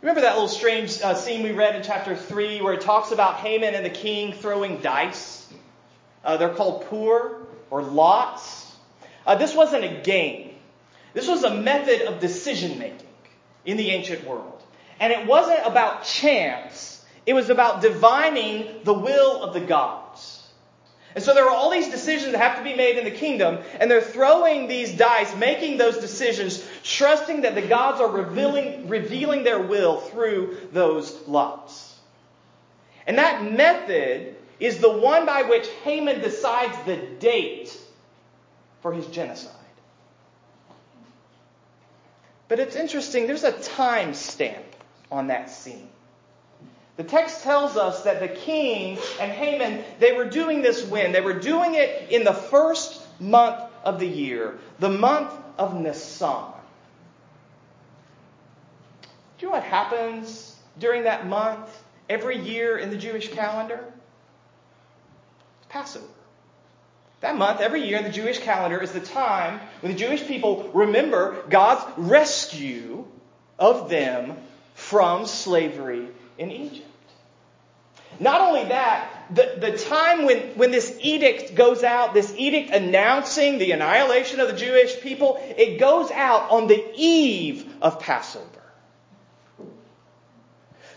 Remember 0.07 0.21
that 0.21 0.35
little 0.35 0.47
strange 0.47 1.03
uh, 1.03 1.17
scene 1.17 1.43
we 1.43 1.51
read 1.51 1.75
in 1.75 1.83
chapter 1.83 2.15
3 2.15 2.61
where 2.61 2.75
it 2.75 2.81
talks 2.81 3.11
about 3.11 3.39
Haman 3.39 3.75
and 3.75 3.85
the 3.85 3.91
king 3.91 4.35
throwing 4.35 4.81
dice? 4.81 5.53
Uh, 6.25 6.37
they're 6.37 6.55
called 6.55 6.89
Pur 6.89 7.45
or 7.71 7.83
lots. 7.83 8.73
Uh, 9.27 9.35
this 9.35 9.53
wasn't 9.53 9.83
a 9.83 10.01
game, 10.05 10.55
this 11.13 11.27
was 11.27 11.43
a 11.43 11.53
method 11.53 12.03
of 12.03 12.21
decision 12.21 12.79
making 12.79 13.09
in 13.65 13.77
the 13.77 13.91
ancient 13.91 14.25
world. 14.25 14.63
And 15.01 15.13
it 15.13 15.27
wasn't 15.27 15.67
about 15.67 16.05
chance, 16.05 17.05
it 17.27 17.33
was 17.33 17.51
about 17.51 17.83
divining 17.83 18.85
the 18.85 18.95
will 18.95 19.43
of 19.43 19.55
the 19.55 19.61
gods. 19.61 20.47
And 21.17 21.25
so 21.25 21.33
there 21.33 21.47
are 21.47 21.51
all 21.51 21.71
these 21.71 21.89
decisions 21.89 22.33
that 22.33 22.43
have 22.43 22.59
to 22.59 22.63
be 22.63 22.77
made 22.77 22.99
in 22.99 23.05
the 23.05 23.11
kingdom, 23.11 23.59
and 23.81 23.91
they're 23.91 24.03
throwing 24.03 24.69
these 24.69 24.97
dice, 24.97 25.35
making 25.35 25.79
those 25.79 25.97
decisions, 25.97 26.63
trusting 26.87 27.43
that 27.43 27.55
the 27.55 27.63
gods 27.63 28.01
are 28.01 28.11
revealing, 28.11 28.89
revealing 28.89 29.43
their 29.43 29.61
will 29.61 30.01
through 30.01 30.57
those 30.73 31.27
lots. 31.27 31.99
And 33.07 33.19
that 33.19 33.51
method 33.53 34.37
is 34.61 34.79
the 34.79 34.91
one 34.91 35.27
by 35.27 35.43
which 35.43 35.69
Haman 35.85 36.21
decides 36.21 36.77
the 36.85 36.97
date 36.97 37.77
for 38.83 38.93
his 38.93 39.07
genocide. 39.07 39.53
But 42.49 42.61
it's 42.61 42.77
interesting, 42.77 43.27
there's 43.27 43.45
a 43.45 43.53
time 43.53 44.15
stamp 44.15 44.65
on 45.11 45.27
that 45.29 45.51
scene. 45.51 45.89
The 46.97 47.05
text 47.05 47.43
tells 47.43 47.77
us 47.77 48.05
that 48.05 48.21
the 48.21 48.29
king 48.29 48.99
and 49.21 49.31
Haman, 49.31 49.85
they 49.99 50.13
were 50.13 50.31
doing 50.31 50.63
this 50.63 50.87
when? 50.87 51.13
They 51.13 51.21
were 51.21 51.39
doing 51.39 51.75
it 51.75 52.11
in 52.11 52.25
the 52.25 52.33
first 52.33 53.03
month 53.21 53.61
of 53.85 53.99
the 53.99 54.07
year, 54.07 54.59
the 54.79 54.89
month 54.89 55.33
of 55.59 55.79
Nisan. 55.79 56.56
Do 59.39 59.45
you 59.45 59.49
know 59.49 59.57
what 59.57 59.65
happens 59.65 60.57
during 60.79 61.05
that 61.05 61.27
month 61.27 61.69
every 62.09 62.39
year 62.39 62.79
in 62.79 62.91
the 62.91 62.97
Jewish 62.97 63.29
calendar? 63.29 63.85
It's 65.59 65.67
Passover. 65.69 66.07
That 67.21 67.37
month, 67.37 67.61
every 67.61 67.87
year 67.87 67.99
in 67.99 68.05
the 68.05 68.11
Jewish 68.11 68.39
calendar, 68.39 68.81
is 68.83 68.93
the 68.93 69.01
time 69.01 69.61
when 69.81 69.93
the 69.93 69.99
Jewish 69.99 70.27
people 70.27 70.71
remember 70.73 71.43
God's 71.49 71.85
rescue 71.97 73.07
of 73.59 73.89
them 73.89 74.37
from 74.75 75.27
slavery 75.27 76.09
in 76.39 76.51
Egypt. 76.51 76.87
Not 78.21 78.41
only 78.41 78.65
that, 78.65 79.11
the, 79.31 79.55
the 79.59 79.77
time 79.77 80.25
when, 80.25 80.39
when 80.57 80.71
this 80.71 80.97
edict 81.01 81.55
goes 81.55 81.83
out, 81.83 82.15
this 82.15 82.35
edict 82.37 82.71
announcing 82.71 83.59
the 83.59 83.73
annihilation 83.73 84.41
of 84.41 84.49
the 84.49 84.57
Jewish 84.57 85.01
people, 85.01 85.39
it 85.57 85.79
goes 85.79 86.11
out 86.11 86.51
on 86.51 86.67
the 86.67 86.85
eve 86.95 87.71
of 87.83 88.01
Passover. 88.01 88.45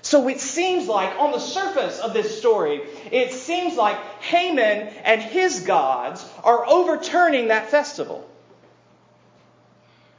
So 0.09 0.27
it 0.27 0.41
seems 0.41 0.87
like, 0.87 1.19
on 1.19 1.31
the 1.31 1.39
surface 1.39 1.99
of 1.99 2.13
this 2.13 2.39
story, 2.39 2.81
it 3.11 3.31
seems 3.31 3.75
like 3.75 3.95
Haman 4.21 4.87
and 5.03 5.21
his 5.21 5.59
gods 5.59 6.27
are 6.43 6.65
overturning 6.67 7.49
that 7.49 7.69
festival. 7.69 8.27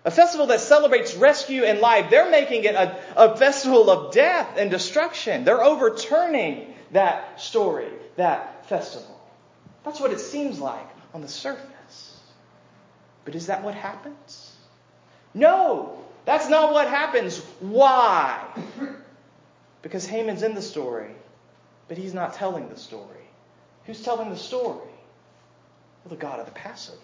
A 0.05 0.13
festival 0.13 0.47
that 0.47 0.61
celebrates 0.61 1.17
rescue 1.17 1.65
and 1.65 1.81
life. 1.81 2.09
They're 2.09 2.31
making 2.31 2.63
it 2.63 2.77
a, 2.77 3.03
a 3.17 3.37
festival 3.37 3.91
of 3.91 4.15
death 4.15 4.57
and 4.57 4.71
destruction. 4.71 5.43
They're 5.43 5.61
overturning 5.61 6.73
that 6.93 7.41
story, 7.41 7.89
that 8.15 8.69
festival. 8.69 9.21
That's 9.83 9.99
what 9.99 10.13
it 10.13 10.21
seems 10.21 10.61
like 10.61 10.87
on 11.13 11.21
the 11.21 11.27
surface. 11.27 12.17
But 13.25 13.35
is 13.35 13.49
that 13.49 13.65
what 13.65 13.75
happens? 13.75 14.55
No, 15.35 15.99
that's 16.27 16.49
not 16.49 16.73
what 16.73 16.87
happens. 16.87 17.41
Why? 17.59 18.39
Because 19.83 20.07
Haman's 20.07 20.43
in 20.43 20.55
the 20.55 20.63
story, 20.63 21.11
but 21.89 21.97
he's 21.97 22.15
not 22.15 22.35
telling 22.35 22.69
the 22.69 22.77
story. 22.77 23.25
Who's 23.85 24.03
telling 24.03 24.31
the 24.31 24.37
story? 24.37 24.89
Well, 26.05 26.11
the 26.11 26.17
God 26.17 26.41
of 26.41 26.47
the 26.47 26.53
Passover. 26.53 26.99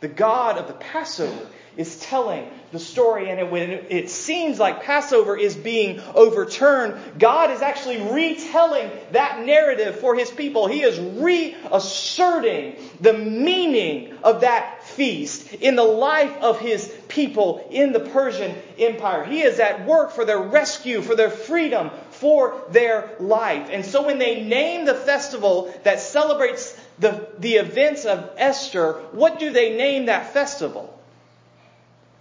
The 0.00 0.08
God 0.08 0.58
of 0.58 0.66
the 0.66 0.74
Passover 0.74 1.46
is 1.76 2.00
telling 2.00 2.50
the 2.72 2.80
story, 2.80 3.30
and 3.30 3.50
when 3.52 3.70
it 3.70 4.10
seems 4.10 4.58
like 4.58 4.82
Passover 4.82 5.36
is 5.36 5.54
being 5.56 6.00
overturned, 6.14 7.20
God 7.20 7.52
is 7.52 7.62
actually 7.62 8.12
retelling 8.12 8.90
that 9.12 9.44
narrative 9.46 10.00
for 10.00 10.16
his 10.16 10.28
people. 10.28 10.66
He 10.66 10.82
is 10.82 10.98
reasserting 10.98 12.76
the 13.00 13.12
meaning 13.12 14.18
of 14.24 14.40
that 14.40 14.81
feast 14.96 15.52
in 15.54 15.76
the 15.76 15.82
life 15.82 16.36
of 16.40 16.58
his 16.58 16.92
people 17.08 17.66
in 17.70 17.92
the 17.92 18.00
Persian 18.00 18.54
Empire. 18.78 19.24
He 19.24 19.42
is 19.42 19.58
at 19.60 19.86
work 19.86 20.12
for 20.12 20.24
their 20.24 20.40
rescue, 20.40 21.02
for 21.02 21.14
their 21.14 21.30
freedom, 21.30 21.90
for 22.10 22.62
their 22.70 23.10
life. 23.18 23.68
And 23.70 23.84
so 23.84 24.06
when 24.06 24.18
they 24.18 24.42
name 24.42 24.84
the 24.84 24.94
festival 24.94 25.74
that 25.84 26.00
celebrates 26.00 26.78
the, 26.98 27.28
the 27.38 27.54
events 27.54 28.04
of 28.04 28.30
Esther, 28.36 28.92
what 29.12 29.38
do 29.38 29.50
they 29.50 29.76
name 29.76 30.06
that 30.06 30.32
festival? 30.32 30.98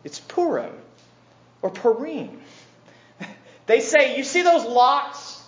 It's 0.03 0.19
Purim 0.19 0.73
or 1.61 1.69
Purim. 1.69 2.41
They 3.67 3.79
say, 3.79 4.17
you 4.17 4.23
see 4.23 4.41
those 4.41 4.65
lots 4.65 5.41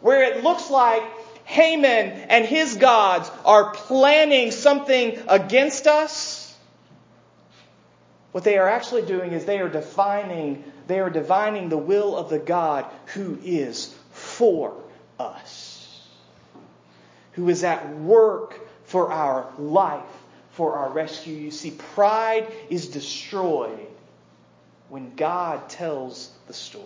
where 0.00 0.22
it 0.22 0.44
looks 0.44 0.70
like 0.70 1.02
Haman 1.46 2.10
and 2.28 2.44
his 2.44 2.74
gods 2.74 3.30
are 3.44 3.72
planning 3.72 4.50
something 4.50 5.18
against 5.28 5.86
us? 5.86 6.35
What 8.36 8.44
they 8.44 8.58
are 8.58 8.68
actually 8.68 9.00
doing 9.00 9.32
is 9.32 9.46
they 9.46 9.60
are 9.60 9.68
defining, 9.70 10.62
they 10.88 11.00
are 11.00 11.08
divining 11.08 11.70
the 11.70 11.78
will 11.78 12.14
of 12.14 12.28
the 12.28 12.38
God 12.38 12.84
who 13.14 13.38
is 13.42 13.94
for 14.10 14.74
us, 15.18 16.06
who 17.32 17.48
is 17.48 17.64
at 17.64 17.96
work 17.96 18.60
for 18.84 19.10
our 19.10 19.50
life, 19.56 20.02
for 20.50 20.76
our 20.76 20.90
rescue. 20.90 21.34
You 21.34 21.50
see, 21.50 21.70
pride 21.94 22.46
is 22.68 22.88
destroyed 22.88 23.86
when 24.90 25.14
God 25.14 25.70
tells 25.70 26.30
the 26.46 26.52
story. 26.52 26.84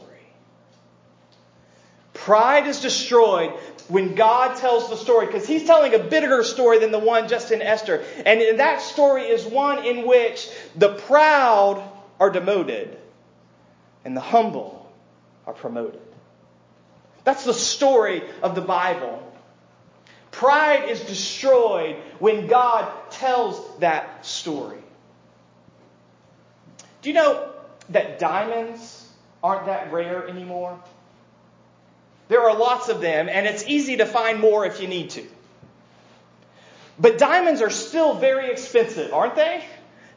Pride 2.13 2.69
is 2.69 2.81
destroyed 2.81 3.59
when 3.91 4.15
God 4.15 4.57
tells 4.57 4.89
the 4.89 4.97
story 4.97 5.27
because 5.27 5.47
he's 5.47 5.67
telling 5.67 5.95
a 5.95 5.99
bigger 5.99 6.45
story 6.45 6.79
than 6.79 6.93
the 6.93 6.99
one 6.99 7.29
just 7.29 7.51
in 7.51 7.61
Esther. 7.61 8.05
And 8.25 8.61
that 8.61 8.81
story 8.81 9.25
is 9.25 9.45
one 9.45 9.85
in 9.85 10.07
which 10.07 10.49
the 10.77 10.95
proud 10.95 11.83
are 12.19 12.31
demoted 12.31 12.97
and 14.05 14.17
the 14.17 14.21
humble 14.21 14.91
are 15.47 15.53
promoted. 15.53 16.01
That's 17.25 17.45
the 17.45 17.55
story 17.55 18.23
of 18.43 18.55
the 18.55 18.61
Bible. 18.61 19.27
Pride 20.31 20.89
is 20.89 21.01
destroyed 21.01 21.97
when 22.19 22.47
God 22.47 22.91
tells 23.11 23.79
that 23.81 24.25
story. 24.25 24.79
Do 27.03 27.09
you 27.09 27.15
know 27.15 27.51
that 27.89 28.19
diamonds 28.19 29.09
aren't 29.43 29.67
that 29.67 29.93
rare 29.93 30.29
anymore? 30.29 30.79
There 32.31 32.49
are 32.49 32.57
lots 32.57 32.89
of 32.89 33.01
them, 33.01 33.29
and 33.29 33.45
it's 33.45 33.65
easy 33.67 33.97
to 33.97 34.07
find 34.07 34.39
more 34.39 34.65
if 34.65 34.81
you 34.81 34.87
need 34.87 35.11
to. 35.11 35.27
But 36.97 37.19
diamonds 37.19 37.61
are 37.61 37.71
still 37.71 38.15
very 38.15 38.53
expensive, 38.53 39.13
aren't 39.13 39.35
they? 39.35 39.65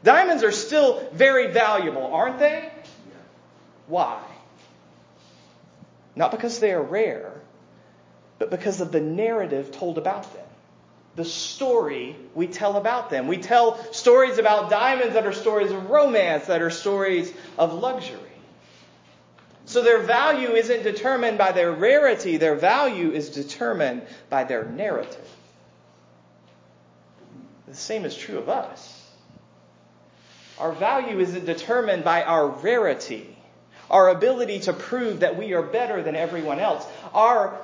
Diamonds 0.04 0.44
are 0.44 0.52
still 0.52 1.08
very 1.12 1.48
valuable, 1.50 2.14
aren't 2.14 2.38
they? 2.38 2.70
Why? 3.88 4.22
Not 6.14 6.30
because 6.30 6.60
they 6.60 6.70
are 6.70 6.82
rare, 6.82 7.32
but 8.38 8.48
because 8.48 8.80
of 8.80 8.92
the 8.92 9.00
narrative 9.00 9.72
told 9.72 9.98
about 9.98 10.32
them. 10.34 10.46
The 11.16 11.24
story 11.24 12.14
we 12.32 12.46
tell 12.46 12.76
about 12.76 13.10
them. 13.10 13.26
We 13.26 13.38
tell 13.38 13.76
stories 13.92 14.38
about 14.38 14.70
diamonds 14.70 15.14
that 15.14 15.26
are 15.26 15.32
stories 15.32 15.72
of 15.72 15.90
romance, 15.90 16.46
that 16.46 16.62
are 16.62 16.70
stories 16.70 17.32
of 17.58 17.72
luxury. 17.72 18.33
So 19.66 19.82
their 19.82 20.00
value 20.00 20.50
isn't 20.50 20.82
determined 20.82 21.38
by 21.38 21.52
their 21.52 21.72
rarity, 21.72 22.36
their 22.36 22.54
value 22.54 23.12
is 23.12 23.30
determined 23.30 24.02
by 24.28 24.44
their 24.44 24.64
narrative. 24.64 25.28
The 27.66 27.74
same 27.74 28.04
is 28.04 28.14
true 28.14 28.38
of 28.38 28.48
us. 28.48 29.00
Our 30.58 30.72
value 30.72 31.18
isn't 31.18 31.46
determined 31.46 32.04
by 32.04 32.22
our 32.22 32.46
rarity, 32.46 33.36
our 33.90 34.08
ability 34.10 34.60
to 34.60 34.72
prove 34.72 35.20
that 35.20 35.36
we 35.36 35.54
are 35.54 35.62
better 35.62 36.02
than 36.02 36.14
everyone 36.14 36.60
else. 36.60 36.86
Our 37.12 37.58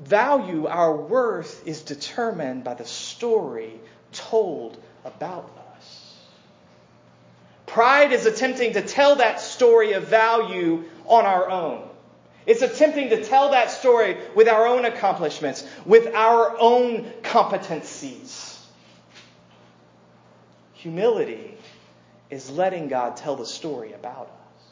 value, 0.00 0.66
our 0.66 0.96
worth, 0.96 1.66
is 1.66 1.82
determined 1.82 2.64
by 2.64 2.74
the 2.74 2.86
story 2.86 3.72
told 4.12 4.80
about. 5.04 5.57
Pride 7.68 8.12
is 8.12 8.26
attempting 8.26 8.72
to 8.72 8.82
tell 8.82 9.16
that 9.16 9.40
story 9.40 9.92
of 9.92 10.08
value 10.08 10.84
on 11.06 11.26
our 11.26 11.48
own. 11.48 11.88
It's 12.46 12.62
attempting 12.62 13.10
to 13.10 13.22
tell 13.22 13.50
that 13.50 13.70
story 13.70 14.16
with 14.34 14.48
our 14.48 14.66
own 14.66 14.86
accomplishments, 14.86 15.66
with 15.84 16.14
our 16.14 16.56
own 16.58 17.04
competencies. 17.22 18.58
Humility 20.72 21.58
is 22.30 22.48
letting 22.48 22.88
God 22.88 23.16
tell 23.16 23.36
the 23.36 23.44
story 23.44 23.92
about 23.92 24.28
us. 24.28 24.64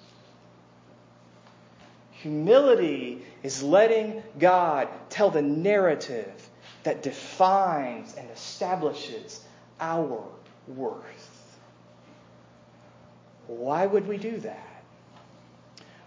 Humility 2.22 3.22
is 3.42 3.62
letting 3.62 4.22
God 4.38 4.88
tell 5.11 5.30
the 5.30 5.42
narrative 5.42 6.48
that 6.85 7.02
defines 7.02 8.14
and 8.14 8.30
establishes 8.30 9.44
our 9.78 10.24
worth. 10.66 11.36
Why 13.46 13.87
would 13.87 14.09
we 14.09 14.18
do 14.18 14.38
that? 14.38 14.85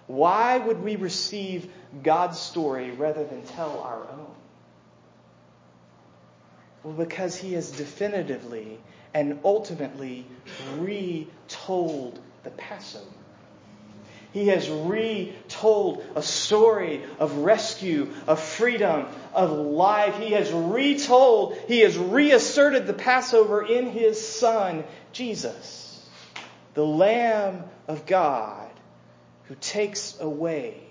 Why 0.08 0.58
would 0.58 0.84
we 0.84 0.96
receive 0.96 1.72
God's 2.02 2.40
story 2.40 2.92
rather 2.92 3.24
than 3.24 3.44
tell 3.44 3.80
our 3.80 4.08
own? 4.10 4.36
Well, 6.84 6.94
because 6.94 7.38
He 7.38 7.54
has 7.54 7.72
definitively 7.72 8.80
and 9.14 9.40
ultimately 9.44 10.26
retold 10.78 12.20
the 12.44 12.52
Passover. 12.52 13.06
He 14.32 14.48
has 14.48 14.70
retold 14.70 16.04
a 16.16 16.22
story 16.22 17.04
of 17.18 17.38
rescue, 17.38 18.10
of 18.28 18.40
freedom, 18.40 19.08
of 19.34 19.52
life. 19.52 20.18
He 20.18 20.34
has 20.34 20.52
retold, 20.52 21.58
he 21.68 21.80
has 21.80 21.98
reasserted 21.98 22.86
the 22.86 22.94
Passover 22.94 23.66
in 23.66 23.88
his 23.88 24.26
Son, 24.26 24.84
Jesus, 25.14 25.79
the 26.74 26.86
Lamb 26.86 27.64
of 27.88 28.06
God 28.06 28.70
who 29.46 29.56
takes 29.56 30.20
away 30.20 30.82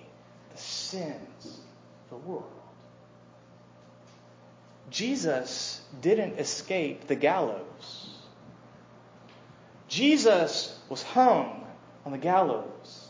the 0.51 0.59
sins 0.59 1.45
of 1.45 2.11
the 2.11 2.29
world. 2.29 2.45
Jesus 4.91 5.81
didn't 6.01 6.39
escape 6.39 7.07
the 7.07 7.15
gallows. 7.15 8.09
Jesus 9.89 10.79
was 10.89 11.03
hung 11.03 11.67
on 12.05 12.13
the 12.13 12.19
gallows 12.19 13.09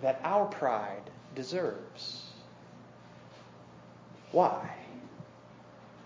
that 0.00 0.20
our 0.24 0.46
pride 0.46 1.10
deserves. 1.34 2.22
Why? 4.32 4.76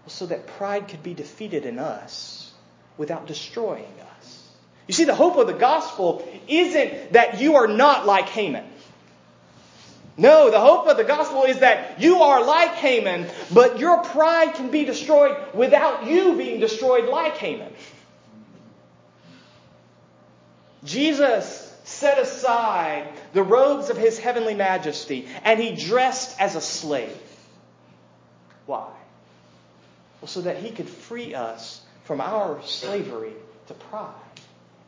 So 0.07 0.27
that 0.27 0.47
pride 0.47 0.89
could 0.89 1.03
be 1.03 1.15
defeated 1.15 1.67
in 1.67 1.79
us 1.79 2.53
without 2.97 3.27
destroying 3.27 3.93
us. 4.01 4.06
You 4.87 4.95
see, 4.95 5.05
the 5.05 5.15
hope 5.15 5.37
of 5.37 5.47
the 5.47 5.53
gospel 5.53 6.27
isn't 6.47 7.13
that 7.13 7.41
you 7.41 7.57
are 7.57 7.67
not 7.67 8.07
like 8.07 8.29
Haman. 8.29 8.65
No, 10.17 10.51
the 10.51 10.61
hope 10.61 10.87
of 10.87 10.97
the 10.97 11.05
gospel 11.05 11.43
is 11.43 11.59
that 11.59 12.01
you 12.01 12.23
are 12.23 12.45
like 12.45 12.75
Haman, 12.77 13.29
but 13.53 13.79
your 13.79 14.03
pride 14.03 14.55
can 14.55 14.71
be 14.71 14.85
destroyed 14.85 15.37
without 15.53 16.07
you 16.07 16.37
being 16.37 16.61
destroyed 16.61 17.09
like 17.09 17.37
Haman. 17.37 17.71
Jesus 20.85 21.63
set 21.85 22.19
aside 22.19 23.09
the 23.33 23.43
robes 23.43 23.91
of 23.91 23.99
his 23.99 24.19
heavenly 24.19 24.55
majesty 24.55 25.29
and 25.45 25.61
he 25.61 25.75
dressed 25.75 26.41
as 26.41 26.55
a 26.55 26.61
slave. 26.61 27.21
Why? 28.65 28.89
Well, 30.21 30.29
so 30.29 30.43
that 30.43 30.59
he 30.59 30.71
could 30.71 30.89
free 30.89 31.35
us 31.35 31.83
from 32.05 32.21
our 32.21 32.63
slavery 32.63 33.35
to 33.67 33.75
pride 33.75 34.15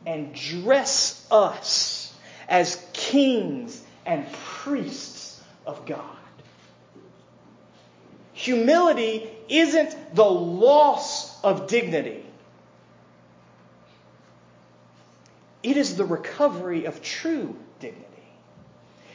and 0.05 0.33
dress 0.33 1.25
us 1.29 2.13
as 2.47 2.83
kings 2.93 3.81
and 4.05 4.31
priests 4.31 5.41
of 5.65 5.85
God. 5.85 6.03
Humility 8.33 9.29
isn't 9.49 10.15
the 10.15 10.23
loss 10.23 11.43
of 11.43 11.67
dignity. 11.67 12.25
It 15.61 15.75
is 15.75 15.97
the 15.97 16.05
recovery 16.05 16.85
of 16.85 17.01
true. 17.01 17.55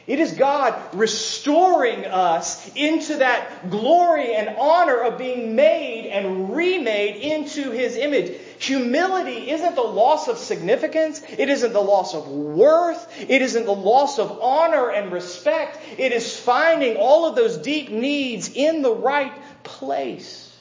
It 0.07 0.19
is 0.19 0.33
God 0.33 0.79
restoring 0.93 2.05
us 2.05 2.71
into 2.75 3.17
that 3.17 3.71
glory 3.71 4.35
and 4.35 4.55
honor 4.59 4.99
of 4.99 5.17
being 5.17 5.55
made 5.55 6.05
and 6.05 6.55
remade 6.55 7.15
into 7.15 7.71
His 7.71 7.97
image. 7.97 8.39
Humility 8.59 9.49
isn't 9.49 9.75
the 9.75 9.81
loss 9.81 10.27
of 10.27 10.37
significance. 10.37 11.23
It 11.37 11.49
isn't 11.49 11.73
the 11.73 11.81
loss 11.81 12.13
of 12.13 12.27
worth. 12.27 13.07
It 13.19 13.41
isn't 13.41 13.65
the 13.65 13.73
loss 13.73 14.19
of 14.19 14.39
honor 14.41 14.91
and 14.91 15.11
respect. 15.11 15.79
It 15.97 16.11
is 16.11 16.39
finding 16.39 16.97
all 16.97 17.25
of 17.27 17.35
those 17.35 17.57
deep 17.57 17.89
needs 17.89 18.51
in 18.53 18.83
the 18.83 18.93
right 18.93 19.33
place. 19.63 20.55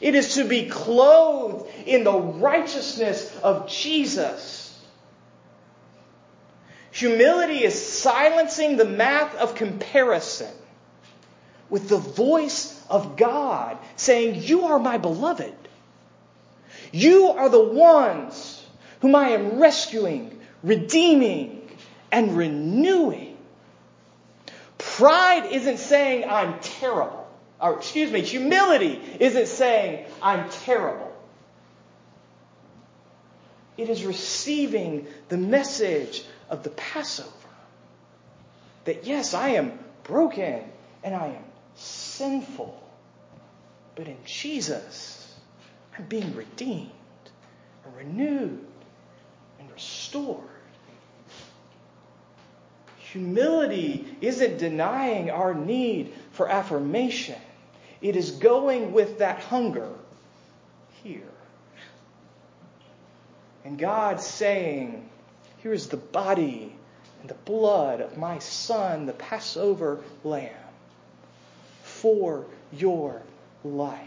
It 0.00 0.14
is 0.14 0.34
to 0.34 0.44
be 0.44 0.68
clothed 0.68 1.68
in 1.84 2.04
the 2.04 2.16
righteousness 2.16 3.36
of 3.42 3.68
Jesus. 3.68 4.61
Humility 6.92 7.64
is 7.64 7.74
silencing 7.74 8.76
the 8.76 8.84
math 8.84 9.34
of 9.36 9.54
comparison 9.54 10.52
with 11.70 11.88
the 11.88 11.96
voice 11.96 12.78
of 12.90 13.16
God 13.16 13.78
saying, 13.96 14.42
You 14.42 14.66
are 14.66 14.78
my 14.78 14.98
beloved. 14.98 15.54
You 16.92 17.28
are 17.28 17.48
the 17.48 17.64
ones 17.64 18.62
whom 19.00 19.14
I 19.14 19.30
am 19.30 19.58
rescuing, 19.58 20.38
redeeming, 20.62 21.70
and 22.12 22.36
renewing. 22.36 23.38
Pride 24.76 25.46
isn't 25.50 25.78
saying 25.78 26.28
I'm 26.28 26.60
terrible. 26.60 27.26
Or, 27.58 27.78
excuse 27.78 28.10
me, 28.10 28.20
humility 28.20 29.00
isn't 29.18 29.48
saying 29.48 30.04
I'm 30.20 30.50
terrible. 30.50 31.10
It 33.78 33.88
is 33.88 34.04
receiving 34.04 35.06
the 35.30 35.38
message 35.38 36.24
of 36.52 36.62
the 36.62 36.70
Passover. 36.70 37.30
That 38.84 39.06
yes, 39.06 39.34
I 39.34 39.50
am 39.50 39.78
broken 40.04 40.62
and 41.02 41.14
I 41.14 41.28
am 41.28 41.44
sinful. 41.74 42.78
But 43.96 44.06
in 44.06 44.18
Jesus, 44.24 45.34
I'm 45.98 46.04
being 46.04 46.34
redeemed 46.36 46.90
and 47.84 47.96
renewed 47.96 48.66
and 49.58 49.72
restored. 49.72 50.44
Humility 52.98 54.16
isn't 54.20 54.58
denying 54.58 55.30
our 55.30 55.54
need 55.54 56.12
for 56.32 56.48
affirmation. 56.48 57.38
It 58.00 58.16
is 58.16 58.30
going 58.32 58.92
with 58.92 59.18
that 59.18 59.38
hunger 59.40 59.90
here. 61.02 61.22
And 63.64 63.78
God 63.78 64.20
saying, 64.20 65.08
Here 65.62 65.72
is 65.72 65.86
the 65.86 65.96
body 65.96 66.74
and 67.20 67.30
the 67.30 67.34
blood 67.34 68.00
of 68.00 68.18
my 68.18 68.40
Son, 68.40 69.06
the 69.06 69.12
Passover 69.12 70.00
lamb, 70.24 70.50
for 71.82 72.46
your 72.72 73.22
life. 73.62 74.00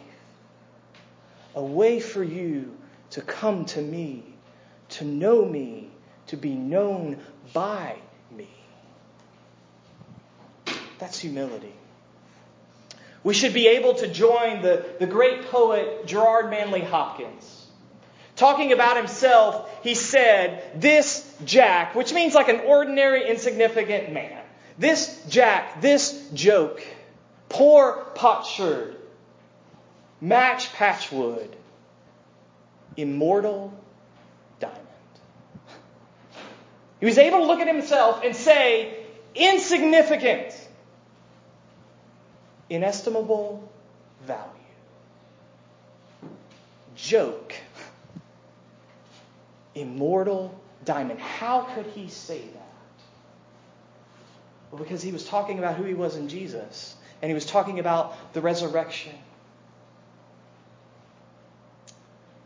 A 1.56 1.64
way 1.64 2.02
for 2.02 2.24
you 2.24 2.76
to 3.12 3.22
come 3.22 3.64
to 3.66 3.82
me, 3.82 4.26
to 4.90 5.06
know 5.06 5.46
me, 5.46 5.90
to 6.28 6.36
be 6.36 6.54
known 6.54 7.20
by 7.54 7.96
me. 8.32 8.50
That's 11.00 11.20
humility. 11.20 11.74
We 13.24 13.34
should 13.34 13.54
be 13.54 13.68
able 13.68 13.96
to 13.96 14.08
join 14.08 14.62
the, 14.62 14.86
the 15.00 15.08
great 15.08 15.46
poet 15.46 16.06
Gerard 16.06 16.50
Manley 16.50 16.82
Hopkins. 16.82 17.66
Talking 18.36 18.74
about 18.74 18.98
himself, 18.98 19.70
he 19.82 19.96
said, 19.96 20.55
This 20.76 21.34
Jack, 21.46 21.96
which 21.96 22.14
means 22.14 22.34
like 22.34 22.50
an 22.50 22.62
ordinary, 22.62 23.30
insignificant 23.30 24.12
man, 24.12 24.42
this 24.78 25.24
Jack, 25.30 25.82
this 25.82 26.30
joke, 26.34 26.86
poor 27.50 28.06
potsherd, 28.16 28.98
match 30.20 30.72
patchwood, 30.74 31.50
immortal 32.98 33.74
diamond. 34.60 34.80
He 37.00 37.06
was 37.06 37.18
able 37.18 37.40
to 37.40 37.46
look 37.46 37.60
at 37.60 37.68
himself 37.68 38.22
and 38.24 38.36
say, 38.36 39.06
insignificant 39.34 40.54
inestimable 42.70 43.70
value. 44.26 44.50
Joke. 46.96 47.54
Immortal 49.76 50.58
diamond. 50.86 51.20
How 51.20 51.62
could 51.62 51.88
he 51.88 52.08
say 52.08 52.40
that? 52.40 52.62
Well, 54.72 54.82
because 54.82 55.02
he 55.02 55.12
was 55.12 55.26
talking 55.26 55.60
about 55.60 55.76
who 55.76 55.84
he 55.84 55.94
was 55.94 56.16
in 56.16 56.30
Jesus, 56.30 56.96
and 57.22 57.30
he 57.30 57.34
was 57.34 57.46
talking 57.46 57.80
about 57.80 58.34
the 58.34 58.42
resurrection. 58.42 59.14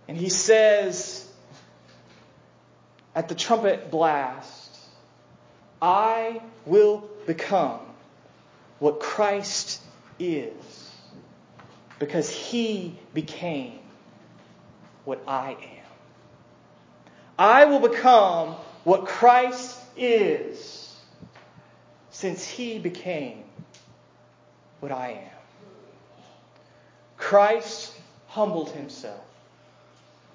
And 0.07 0.17
he 0.17 0.29
says 0.29 1.27
at 3.15 3.27
the 3.27 3.35
trumpet 3.35 3.91
blast, 3.91 4.79
I 5.81 6.41
will 6.65 7.09
become 7.25 7.79
what 8.79 8.99
Christ 8.99 9.81
is 10.19 10.53
because 11.99 12.29
he 12.29 12.97
became 13.13 13.79
what 15.05 15.21
I 15.27 15.51
am. 15.51 15.78
I 17.39 17.63
will 17.63 17.79
become 17.79 18.49
what 18.83 19.05
Christ 19.05 19.79
is 19.95 20.93
since 22.11 22.45
he 22.45 22.79
became 22.79 23.45
what 24.81 24.91
I 24.91 25.11
am. 25.11 26.21
Christ 27.15 27.93
humbled 28.27 28.71
himself 28.71 29.23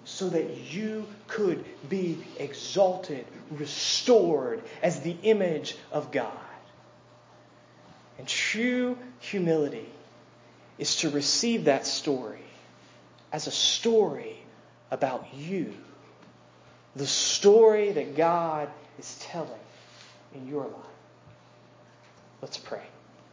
so 0.06 0.30
that 0.30 0.72
you 0.72 1.06
could 1.28 1.62
be 1.90 2.24
exalted, 2.38 3.26
restored 3.50 4.62
as 4.82 5.00
the 5.00 5.16
image 5.24 5.76
of 5.92 6.10
God. 6.10 6.32
And 8.18 8.26
true 8.26 8.96
humility 9.20 9.90
is 10.78 10.96
to 10.96 11.10
receive 11.10 11.64
that 11.64 11.86
story 11.86 12.40
as 13.30 13.46
a 13.46 13.50
story 13.50 14.38
about 14.90 15.26
you. 15.34 15.74
The 16.96 17.06
story 17.06 17.92
that 17.92 18.16
God 18.16 18.68
is 18.98 19.18
telling 19.20 19.50
in 20.34 20.46
your 20.48 20.64
life. 20.64 20.74
Let's 22.40 22.58
pray. 22.58 22.82